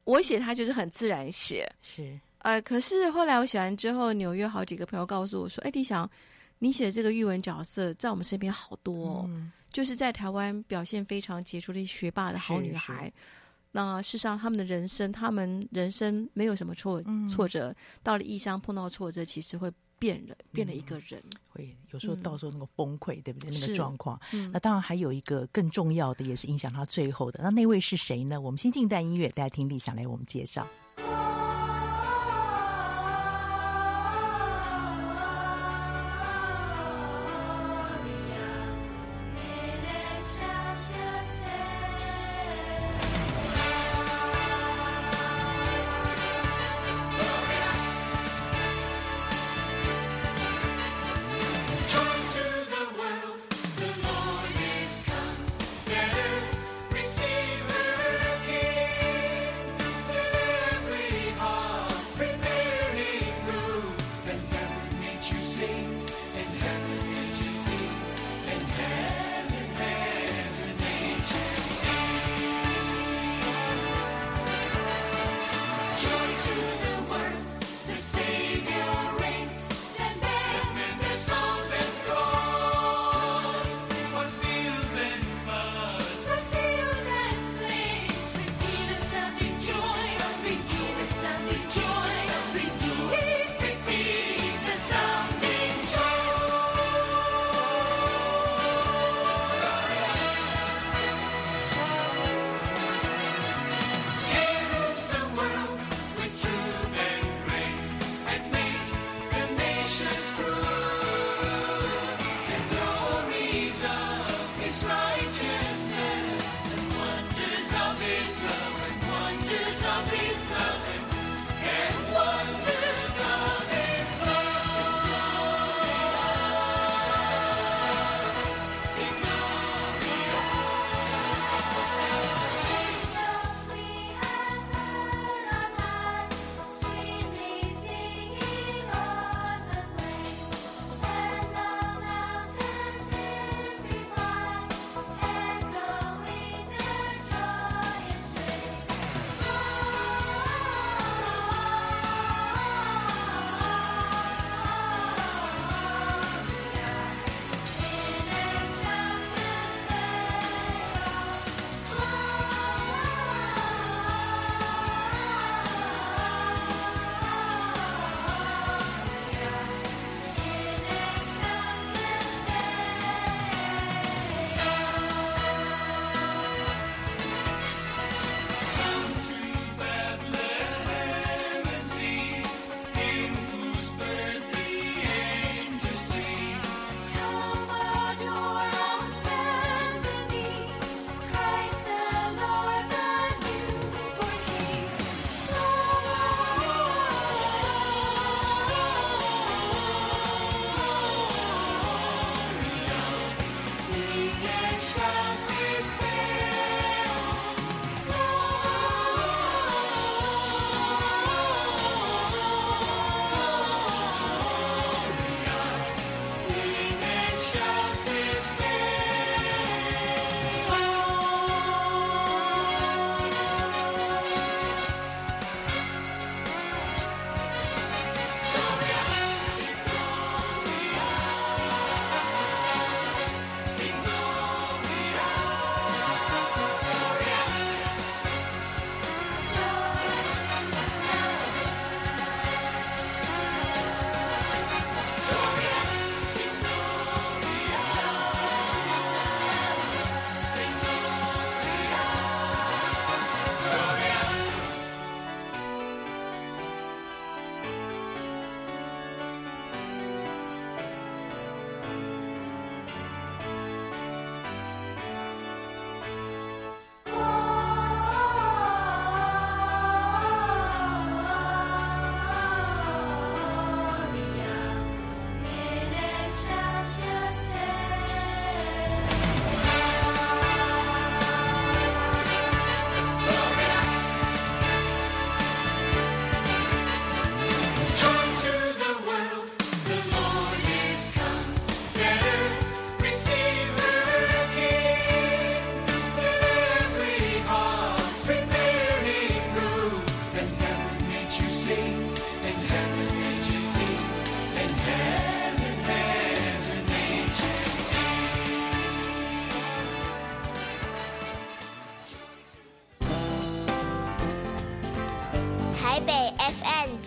[0.04, 6.08] 我写她就是很自然写，是呃，可是后来我写完之后，纽约好几个朋友告诉我说：“哎，你想。”
[6.62, 13.06] 你写的这个玉文角色在我们身边好多，哦，嗯、就是在台湾表现非常杰出的学霸的好女孩。
[13.06, 13.14] 是是，
[13.72, 21.20] 那事实上，他们的人生，他们人生没有什么挫、嗯、挫折，到了异乡碰到挫折，其实会变了，变了一个人。
[21.24, 23.50] 嗯、会有时候到时候那个崩溃，嗯、对不对？
[23.50, 24.20] 那个状况。
[24.30, 27.40] 嗯、那当然还有一个更重要的，也是影响他最后的。
[27.42, 28.40] 那那位是谁呢？
[28.40, 30.64] 我们先进段音乐，大家听李想来我们介绍。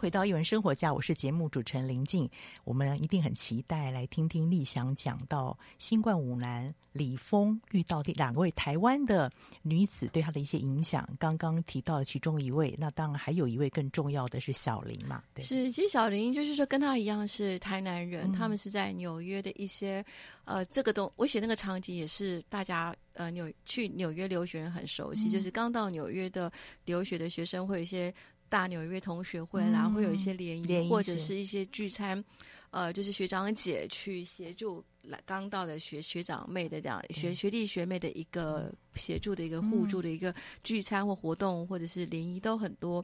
[0.00, 2.26] 回到一文生活家，我是节目主持人林静。
[2.64, 9.30] 我们一定很期待来听听立祥讲到新冠五男李峰遇到的两位台湾的
[9.60, 11.06] 女子对他的一些影响。
[11.18, 15.22] 刚刚提到了其中一位，那当然还有一位更重要的是小林嘛。
[15.34, 20.02] 对，是，其实小林就是说跟他一样是台南人，嗯、他们是在纽约的一些
[20.46, 26.50] 呃，这个东我写那个场景也是大家呃纽去纽约留学人很熟悉，嗯、就是刚到纽约的
[26.86, 28.10] 留学的学生会有一些。
[28.50, 31.30] 大纽约同学会，然后会有一些联谊，或者是。
[31.40, 32.22] 一些聚餐，
[32.70, 43.02] 呃，就是学长姐去协助来刚到的学学长妹的这样学学弟学妹的一个协助的一个互助的一个聚餐或活动，或者是联谊都很多。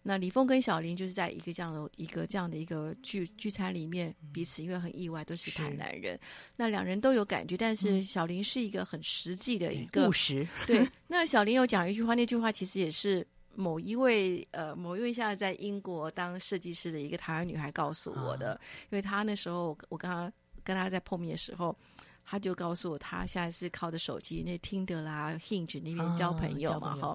[0.00, 6.16] 那李峰跟小林就是在一个这样的一个这样的一个聚聚餐里面，彼此因为很意外都是台南人，
[6.54, 10.46] 那两人都有感觉，但是小林是一个很实际的一个务实。
[10.68, 13.26] 对， 那小林有讲一句话，那句话其实也是。
[13.54, 20.32] 某一位呃，某一位现在在英国当设计师的一个台湾女孩告诉我的，啊、因为她那时候我跟她
[20.64, 21.76] 跟她在碰面的时候，
[22.24, 27.14] 她就告诉我，她现在是靠着手机那听的啦、Hinge 那边交朋友嘛，哈、啊。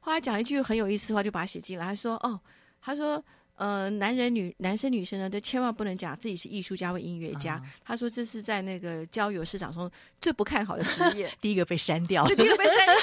[0.00, 2.40] 后来讲一句很有意思的话，就把它写进来，她说：“哦，
[2.80, 3.22] 她说。”
[3.56, 7.60] 呃，男人女男生女生呢，都千万不能讲自己是艺术家或音乐家。
[7.64, 9.90] 嗯、他说这是在那个交友市场中
[10.20, 12.94] 最不看好的职业， 第一个被删掉，对，第一个被删掉，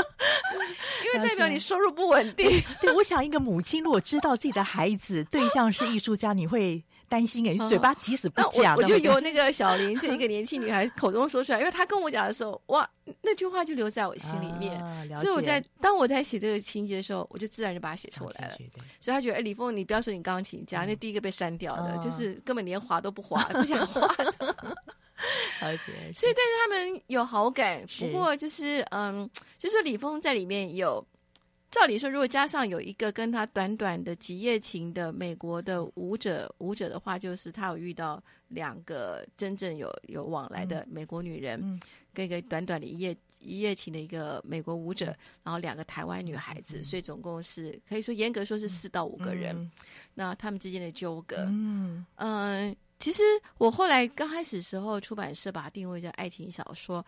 [1.14, 2.48] 因为代表你收入不稳定。
[2.80, 6.82] 对，我想一个母亲如果知道自己的孩子对象是艺术家，你会。
[7.08, 12.88] 担心哎，嘴巴即使不讲，我就由那个小林 这一个年轻女孩口中说出来，因为她跟我讲的时候，哇，
[13.22, 14.78] 那句话就留在我心里面。
[15.16, 18.56] 所以我在当我在写这个情节的时候，我就自然就把它写出来了。
[19.00, 24.00] 所以他觉得，哎，李峰，你不要说你钢琴家，那第一个被删掉的，就是根本连滑都不滑， 不想滑。
[25.60, 29.28] 而且， 所以但是他们有好感，不过就是嗯，
[29.58, 31.04] 就是李峰在里面有。
[31.70, 41.78] 照理说，如果加上有一个跟他短短的几夜情的美国的舞者舞者的话，就是他有遇到两个真正有有往来的美国女人，嗯、
[42.14, 49.54] 跟一个短短的一夜一夜情的一个美国舞者，然后两个台湾女孩子，嗯、所以总共是可以说严格说是四到五个人。
[49.54, 49.70] 嗯、
[50.14, 53.22] 那他们之间的纠葛，嗯、呃，其实
[53.58, 57.04] 我后来刚开始时候，出版社把它定位叫爱情小说。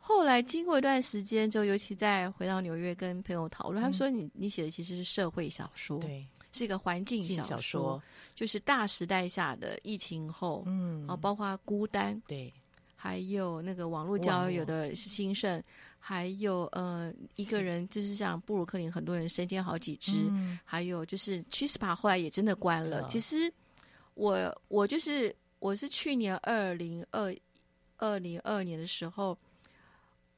[0.00, 8.02] 后来经过一段时间之后，尤其在回到纽约跟朋友讨论，嗯、他们说你你写的其实是社会小说，对，是一个环境小说，小说
[8.34, 12.50] 就是大时代下的疫情后，嗯，啊，包括孤单，对，
[12.96, 15.62] 还有那个网络交友的兴盛，
[15.98, 23.02] 还有呃一个人就是像布鲁克林很多人身兼好几职，嗯、还有就是 Chispa 后来也真的关了。
[23.02, 23.52] 嗯、其实
[24.14, 27.34] 我我就是我是去年二零二
[27.98, 29.36] 二零二年的时候。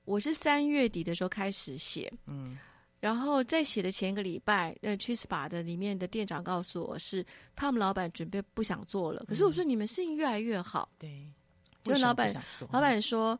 [0.04, 2.58] 我是三月底的时候开始写，嗯，
[2.98, 7.24] 然后在写的前一个礼拜，那 Chispa 的里面的店长告诉我是
[7.54, 9.24] 他们老板准备不想做了。
[9.28, 11.26] 可是我说你们生意越来越好，对，
[11.84, 12.34] 就老板
[12.70, 13.38] 老板说，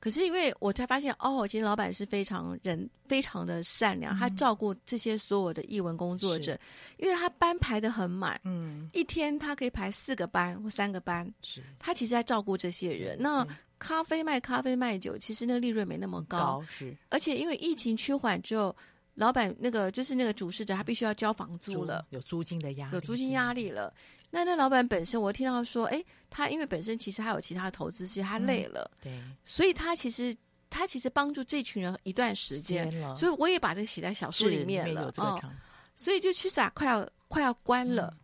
[0.00, 6.58] 可是因为我才发现哦，其实老板是非常人非常的善良，他照顾这些所有的译文工作者，
[6.96, 11.62] 因为他班排的很满，嗯，一天他可以排四个班或三个班，是。
[11.78, 13.46] 他其实在照顾这些人，那。
[13.78, 16.96] 咖啡卖咖啡卖酒，其实那个利润没那么高，高是。
[17.08, 18.74] 而且因为疫情趋缓之后，
[19.14, 23.92] 老板那个就是那个主事者，他必须要交房租了，有租金的压力，有租金压力了。
[24.30, 30.36] 那那老板本身，我听到说，哎，他因为本身其实还有其他的投资，其实他累了，嗯、对，所以他其实
[30.68, 35.52] 他其实帮助这群人一段时间，所以我也把这个写在小说里面了啊、哦。
[35.96, 38.12] 所以就其实啊，快要快要关了。
[38.12, 38.18] 嗯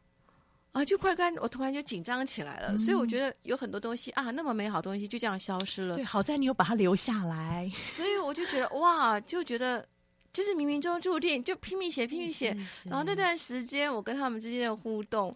[0.74, 1.32] 啊，就快干！
[1.36, 5.94] 我突然就紧张起来了，嗯、所以我觉得有很多东西啊，那么美好东西就这样消失了。
[5.94, 9.86] 对，好在你有把它留下来， 所以我就觉得哇，就觉得
[10.32, 12.56] 就是冥冥中注定，就拼命写，拼命写。
[12.84, 15.32] 然后那段时间，我跟他们之间的互动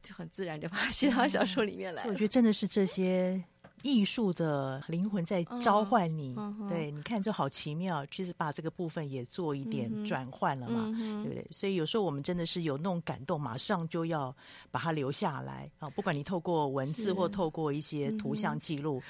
[0.00, 2.10] 就很自然，就把它写到小说里面来、嗯。
[2.10, 3.42] 我觉得真的是这些。
[3.82, 6.34] 艺术的灵魂在召唤你，
[6.68, 8.04] 对，你看就好奇妙。
[8.06, 11.46] 其实把这个部分也做一点转换了嘛，对不对？
[11.50, 14.34] 所以有时候我们真的是有那种感动，马上就要
[14.70, 15.88] 把它留下来啊！
[15.90, 19.02] 不管你透过文字或透过一些图像记录，嗯、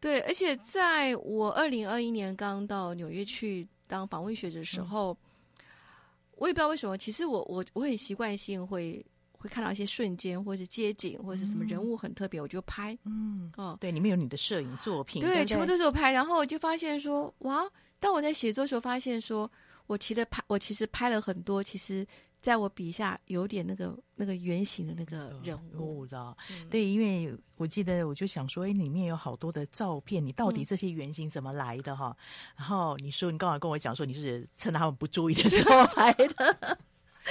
[0.00, 0.20] 对。
[0.20, 5.64] 而且在我二零二一年刚到纽约去当访问学者的时候，嗯、
[6.36, 9.04] 我也不知道为什么，其实我我我很习惯性会。
[9.42, 12.96] 会看到一些瞬间，或是街景，或是什么人物很特别，我就拍。
[13.04, 16.12] 嗯，哦，对，里面有你的摄影作品，对，对，全部都是我拍。
[16.12, 17.68] 然后我就发现说，哇，
[17.98, 19.50] 当我在写作的时候，发现说
[19.86, 22.06] 我其实拍，我其实拍了很多，其实。
[22.42, 26.36] 在我笔下有点那个那个圆形的那个人物，的。
[26.50, 32.08] 嗯、对，因为我记得我就想说，哎，里面有好多的照片，你到底这些原型怎么来的哈？
[32.08, 32.16] 嗯、
[32.56, 36.78] 然后你说你刚好跟我讲说，你是趁他们不注意的时候 拍的，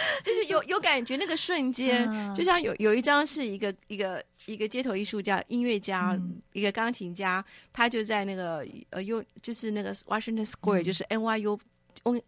[0.24, 7.43] 就是有 有感觉那个瞬间，嗯、就像有有一张是一个一个一个街头艺术家、音乐家、嗯、一个钢琴家，
[7.74, 11.60] 他就在那个呃，U 就是那个 Washington Square，、嗯、就是 NYU。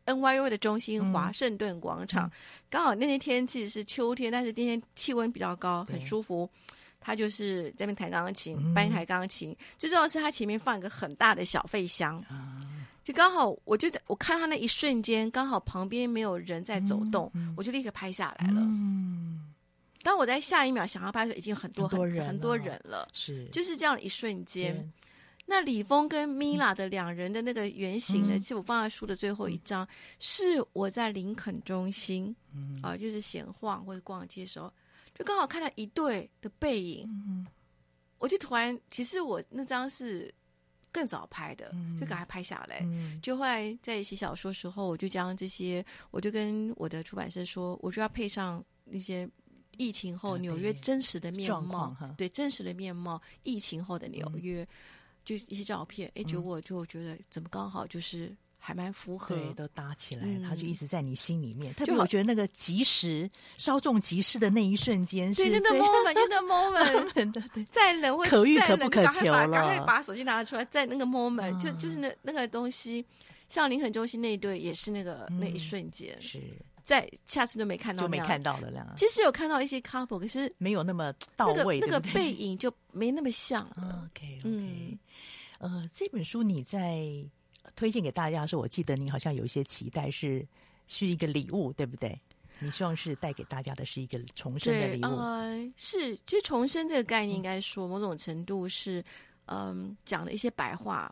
[0.06, 2.32] NYU 的中心华盛顿广场，嗯、
[2.70, 6.48] 刚好那天天气是秋天，但是今天气温比较高，很舒服。
[6.68, 6.74] 对
[7.04, 9.52] 他就是在那边弹钢琴，搬一台钢琴。
[9.52, 18.62] 嗯、最重要的是他前面放一个很大的小费箱，嗯、就刚好我就我看他那一瞬间，刚好旁边没有人在走动，嗯、我就立刻拍下来了。
[18.62, 19.52] 嗯、
[20.02, 23.46] 当我在下一秒想要拍的时候，已经有很多很多人很多人了，是。
[23.52, 24.92] 就是这样的一瞬间。
[25.46, 28.40] 那李峰跟米拉的两人的那个原型呢？
[28.40, 29.88] 其实、嗯、我放在书的最后一张，嗯、
[30.18, 34.72] 是我在林肯中心，嗯、啊，就是闲晃或者逛街的时候，
[35.14, 37.46] 就刚好看到一对的背影，嗯、
[38.18, 40.34] 我就突然，其实我那张是
[40.92, 42.82] 更早拍的，嗯、就赶快拍下来。
[42.84, 49.30] 嗯、就后来在写小说时候，我就将这些，我就跟我的出版社说，我就要配上那些
[49.78, 54.64] 疫情后纽约真实的面貌，对，对真实的面貌，疫情后的纽约。
[54.64, 54.68] 嗯
[55.26, 58.36] 就一些照片，哎，结果就觉得怎么刚好就是
[58.66, 61.74] 还蛮符合，对，都搭起来，他就一直在你心里面。
[61.74, 73.06] 特别我觉得那个及时稍纵即逝的那一瞬间，对，那个 moment，那个 moment，对，再冷会可遇可不可求了，赶快把手机拿出来，在那个 moment，就就是那那个东西，
[73.50, 76.42] 像林肯中心那一对也是那个那一瞬间，是。
[76.86, 78.70] 在下次就没看到，就没看到了。
[78.70, 83.66] 两个其实有看到一些 couple，可是没有那么到位，那个背影就没那么像。
[83.78, 84.40] OK，OK。
[84.44, 85.00] 嗯，
[85.60, 87.08] 呃，这本书你在
[87.76, 90.46] 推荐给大家的时候，我记得你好像有一些期待，是
[90.88, 92.20] 是一个礼物，对不对？
[92.60, 95.08] 你希望是带给大家的是一个重生的礼物。
[95.08, 99.04] 呃，是，就重生这个概念，应该说某种程度是，
[99.48, 101.12] 嗯，讲了一些白话。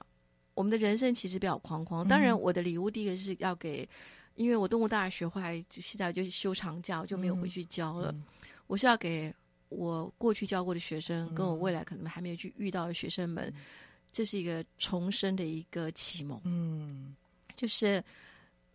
[0.53, 2.07] 我们的人生其实比较框框。
[2.07, 3.87] 当然，我的礼物第一个是要给。
[4.35, 8.13] 因为我动物大学后来就现在就休长假，我就没有回去教了。
[8.13, 8.23] 嗯、
[8.65, 9.31] 我是要给
[9.67, 13.53] 我过去教过的学生，嗯、跟我未来可能还没有去遇到的学生们，嗯、
[14.11, 16.39] 这是一个重生的一个启蒙。
[16.43, 17.15] 嗯，
[17.55, 18.03] 就是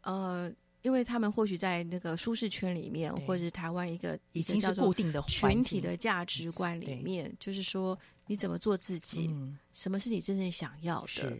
[0.03, 11.37] 呃，因为他们或许在那个舒适圈里面，或者是台湾一个已经是固定的群体的价值观里面，就是说你怎么做自己，嗯、什么是你真正想要的。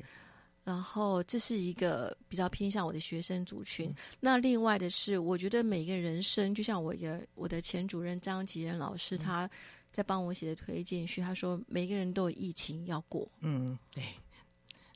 [0.65, 3.89] 然后这是一个比较偏向我的学生族群。
[3.89, 9.51] 嗯、那另外的是，我觉得每个人生，就像我一个我的前主任张吉仁老师，嗯、他
[9.97, 13.27] 在帮我写的推荐序，他说每个人都有疫情要过。
[13.41, 14.05] 嗯，对，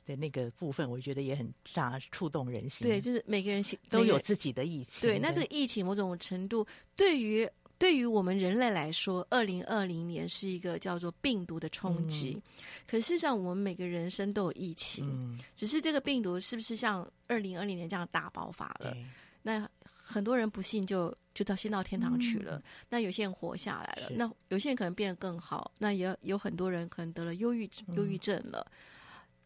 [0.05, 2.87] 对，那个部分我觉得也很大触动人心。
[2.87, 5.09] 对，就是每个人都有自己的疫情。
[5.09, 7.49] 对，那这个疫情某种程度对于。
[7.81, 12.39] 对于我们人类来说，二零二零年是一个叫做病毒的冲击。
[12.39, 18.91] 嗯、可事实上，我们每个人生都有疫情，嗯、只是这个病毒是不是像二零二零年这样大爆发了？
[18.91, 19.05] 对
[19.41, 19.67] 那
[20.11, 22.57] 很多人不幸就就到先到天堂去了。
[22.57, 25.71] 嗯、那有些人活下来了，那有些人可能变得更好。
[25.79, 28.67] 那也有很多人可能得了忧郁忧郁症了。
[28.69, 28.73] 嗯、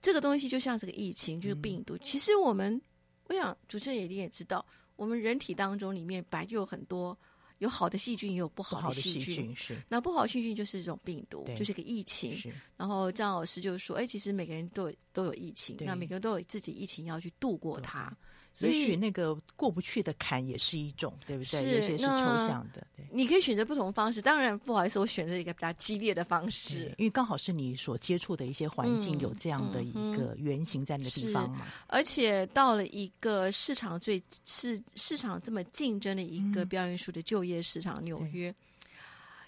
[0.01, 1.95] 这个东西就像是个疫情，就是病毒。
[1.95, 2.81] 嗯、其实我们，
[3.27, 7.17] 我想主持人一定也知道，我们人体当中里面本来就有很多。
[7.59, 9.55] 有好的细菌，也有不好的细菌。
[9.55, 12.37] 是，那不好的细菌就是一种病毒，就是一个疫情。
[12.75, 18.13] 然后张老师就说：“哎，其实每个人都有都有疫情，那每个人都有自己疫情要去度过它。”
[18.55, 21.61] 所以那个过不去的坎也是一种，对不对？
[21.61, 23.05] 是有些是抽象的，对。
[23.11, 24.21] 你可以选择不同方式。
[24.21, 31.67] 当然，不好意思，我选择一个比较激烈的方式，因为刚好是你所接触的一些环境有这样的一个原型在那个地方嘛。
[31.87, 38.55] 而且到了一个市场最市市场这么竞争的一个表演艺术的就业市场，纽约，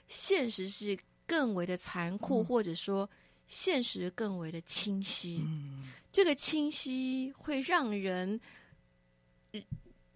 [0.10, 3.10] 现实是更为的残酷，嗯、或者说
[3.48, 5.42] 现实更为的清晰。
[5.46, 8.38] 嗯、这个清晰会让人。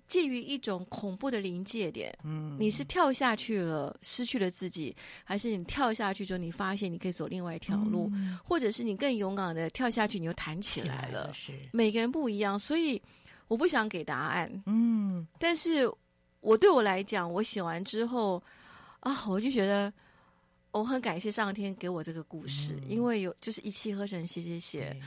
[0.07, 11.33] 介于一种恐怖的临界点，嗯，你是跳下去了，失去了自己，还是你跳下去之后，你发现你可以走另外一条路，嗯、或者是你更勇敢的跳下去，你又弹起来了。
[11.33, 11.53] 是。
[11.71, 13.01] 每个人不一样，所以
[13.47, 15.89] 我不想给答案，嗯，但是
[16.41, 18.43] 我对我来讲，我写完之后
[18.99, 19.93] 啊，我就觉得
[20.71, 25.01] 我很感谢上天给我这个故事，嗯、因为有就是一气呵成写写写。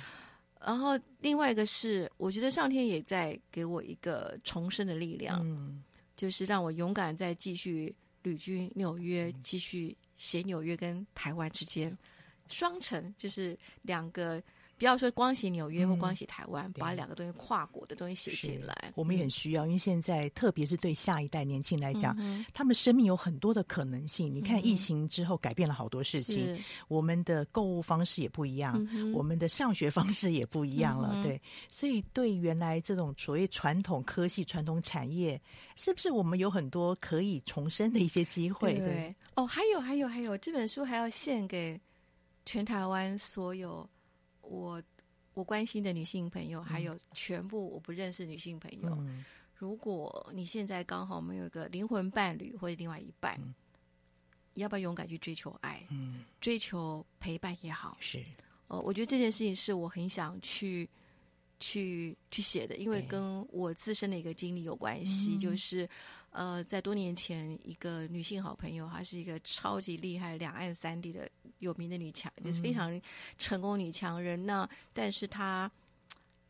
[0.65, 5.83] 然后另外一个是，我觉得上天也在给我一个重生的力量，嗯，
[6.17, 11.97] 就是让我勇敢再继续旅居纽约，继续写纽约跟台湾之间
[12.49, 14.43] 双城，就是两个。
[14.77, 19.65] 不要说光写纽约或光写台湾，嗯、把两个东西跨国的东西写进来，我们也很需要。
[19.67, 24.33] 因为现在，特别是对下一代年轻来讲，嗯、他们生命有很多的可能性。
[24.33, 26.59] 嗯、你看，疫情之后改变了好多事情，
[26.89, 31.13] 我们的购物方式也不一样，嗯、我们的上学方式也不一样了。
[31.15, 35.41] 嗯、对，所以对原来这种所谓传统科系、传统产业，
[35.77, 38.75] 是不是我们有很多可以重生的一些机会？
[38.75, 41.81] 对，对哦，还有，还有，还有，这本书还要献给
[42.45, 43.89] 全台湾所有。
[44.49, 44.83] 我
[45.35, 48.89] 我关心的女性朋友，还有全部我不认识女性朋友。
[49.01, 49.25] 嗯、
[49.55, 53.55] 如果你现在刚好没有一个灵魂伴侣或者另外一半，嗯、
[54.55, 55.87] 要不要勇敢去追求爱？
[55.91, 57.97] 嗯，追求陪伴也好。
[58.01, 58.25] 是，
[58.69, 60.89] 呃，我觉得这件事情是我很想去
[61.61, 65.89] 去去写的，因为跟我自身的一个经历有关系，嗯、就是。
[66.35, 71.31] 呃，在多年前，一个女性好朋友，她是一个超级厉害、两岸三地的
[71.61, 73.01] 有名的女强，就是非常
[73.39, 74.45] 成功女强人。
[74.45, 75.71] 那但是她，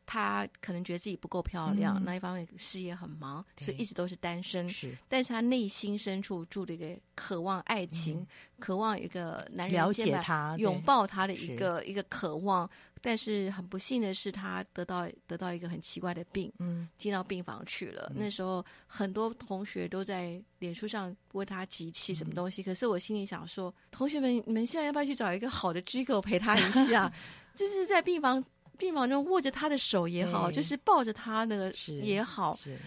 [0.07, 4.71] 她可能觉得自己不够漂亮，嗯、那一方面事业很忙，所以一直都是单身。
[4.71, 8.27] 是，但是她内心深处住着一个渴望爱情、嗯、
[8.59, 12.69] 渴望一个男人了解她、拥抱她的一个一个渴望。
[13.07, 18.11] 但是很不幸的是，他得到得到一个很奇怪的病，嗯，进到病房去了。
[18.15, 27.13] 嗯、那时候很多同学都在脸书上为他集气什么东西，嗯、可是我心里想说，同学们，你们现在要不要去找一个好的机构陪他一下？
[27.55, 28.43] 就是在病房
[28.79, 32.81] 病房中握着他的手也好，就是抱着他那个也好，是是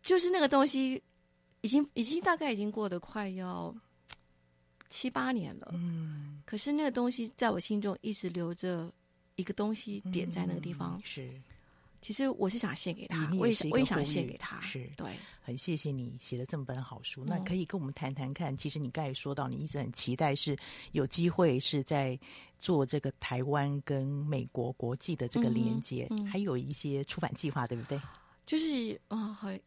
[0.00, 1.02] 就是那个东西，
[1.62, 3.74] 已经已经大概已经过得快要
[4.90, 8.88] 七八年了，嗯，可是那个东西在我心中一直留着。
[9.36, 11.30] 一个东西点在那个地方，嗯、是，
[12.00, 18.56] 其实我是想献给他，我也我也想献给他，是对，很谢谢你写了这么本好书，嗯、那可以跟我们谈谈看。
[18.56, 20.56] 其实你刚才说到，你一直很期待是
[20.92, 22.18] 有机会是在
[22.58, 28.00] 做这个台湾跟美国国际的这个连接，嗯嗯、还有一些出版计划，对不对？
[28.46, 29.58] 就是啊，好、哦，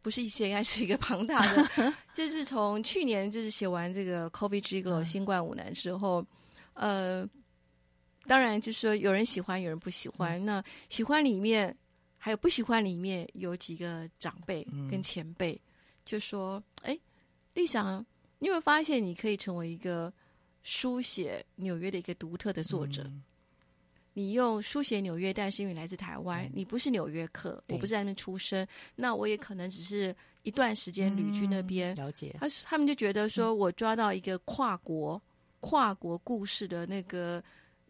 [0.00, 6.24] 不是一些，应该是一个庞大的， 就是从去年就是写完这个 COVID Gigolo 新冠五难之后，
[6.74, 7.28] 呃。
[8.26, 10.40] 当然，就是说有人喜欢，有人不喜欢。
[10.40, 11.74] 嗯、那喜欢里面
[12.18, 15.60] 还有不喜欢里面有几个长辈跟前辈，嗯、
[16.04, 16.98] 就说：“哎，
[17.54, 18.04] 丽想，
[18.38, 20.12] 你有没有发现你可以成为一个
[20.62, 23.02] 书写纽约的一个独特的作者？
[23.04, 23.22] 嗯、
[24.12, 28.66] 你用书写纽约，但是因为来自台湾，嗯、你不是纽约客，我不是在那边出生，
[28.96, 31.94] 那我也可能只是一段时间旅居那边。
[31.94, 35.22] 嗯、了解，他他们就觉得说我抓到一个跨国、嗯、
[35.60, 37.40] 跨国故事的那个。”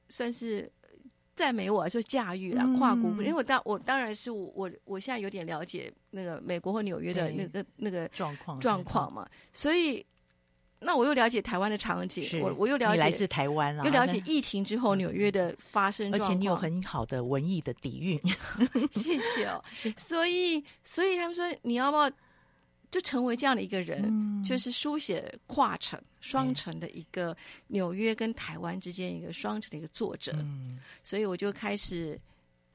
[0.08, 0.70] 算是
[1.34, 10.04] 赞美我，就驾驭了跨国，嗯、因为我当我当然是我我我现在有点了解那个美国或纽约的那个那个状况状况嘛，所以
[10.80, 18.20] 那我又了解台湾的场景，我我又了解来自台湾了，又了解疫情之后纽约的发生，而且你有很好的文艺的底蕴，
[18.92, 19.62] 谢谢哦。
[19.96, 22.10] 所以所以他们说你要不要？
[22.96, 27.36] 就成为这样的一个人，嗯、就是书写跨城、双城的一个
[27.66, 32.18] 纽约跟台湾之间一个双城的一个作者，嗯、所以我就开始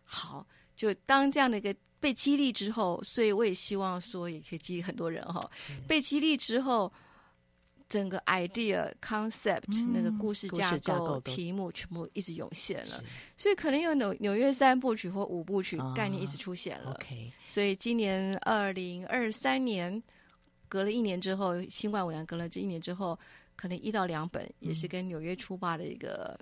[0.03, 0.45] 好，
[0.75, 5.41] 就当这样的一个被激励之后，所以我也希望说也可以激励很多人哈。
[5.55, 5.73] 是。
[5.87, 6.93] 被激励之后，
[7.91, 13.03] 整个 idea concept、嗯、那个故事架构、题目全部一直涌现了，
[13.35, 16.97] 所以可能有纽纽约三部曲或五部曲概念一直出现了。
[17.47, 20.01] 所以今年二零二三年
[20.69, 23.19] 隔了一年之后，新冠五年隔了这一年之后，
[23.57, 26.39] 可能一到两本也是跟纽约出发的一个。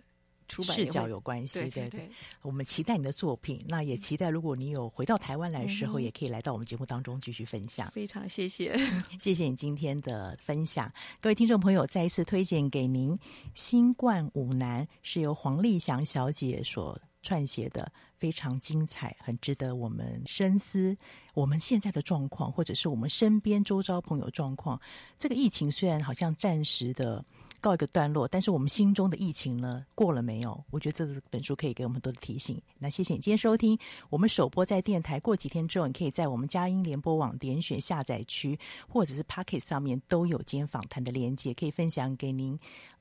[0.50, 2.10] 视角有关系，对对，对。
[2.42, 7.90] 我们期待你的作品，那也期待如果你有回到台湾来的时候，也可以来到我们节目当中继续分享。
[7.92, 8.78] 非常谢谢，
[9.20, 10.92] 谢谢你今天的分享。
[11.22, 13.16] 各位听众朋友，再一次推荐给您
[13.54, 20.98] 《新冠五男》，是由黄丽祥小姐所撰写的，非常精彩，很值得我们深思。
[21.34, 24.80] 我们现在的状况，或者是我们身边周遭朋友状况，
[25.18, 27.24] 这个疫情虽然好像暂时的。
[27.60, 30.64] 告一个段落，但是我们心中的疫情呢，过了没有？
[30.72, 32.62] 我觉得这本书可以给我们很多的提醒。
[32.78, 33.78] 那谢谢你今天收听
[34.10, 38.58] 我们首播在电台，过几天之后，你可以在我们佳音联播网点选下载区，
[38.88, 42.58] 或者是 Pocket 上面都有今天访谈的连接，可以分享给您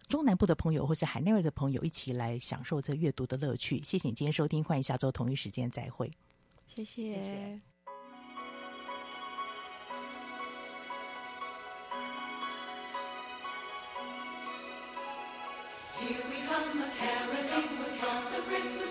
[0.07, 3.83] 中南部的朋友或者海内外的朋友一起来享受这阅读的乐趣。
[3.85, 6.11] 谢谢你今天收听，欢迎下周同一时间再会。
[6.67, 7.11] 谢谢。
[7.11, 7.78] 谢谢。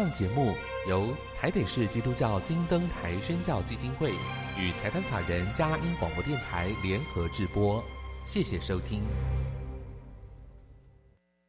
[0.00, 0.54] 上节目
[0.88, 4.12] 由台北市基督教金灯台宣教基金会
[4.58, 7.84] 与裁判法人嘉音广播电台联合制播，
[8.24, 9.02] 谢谢收听。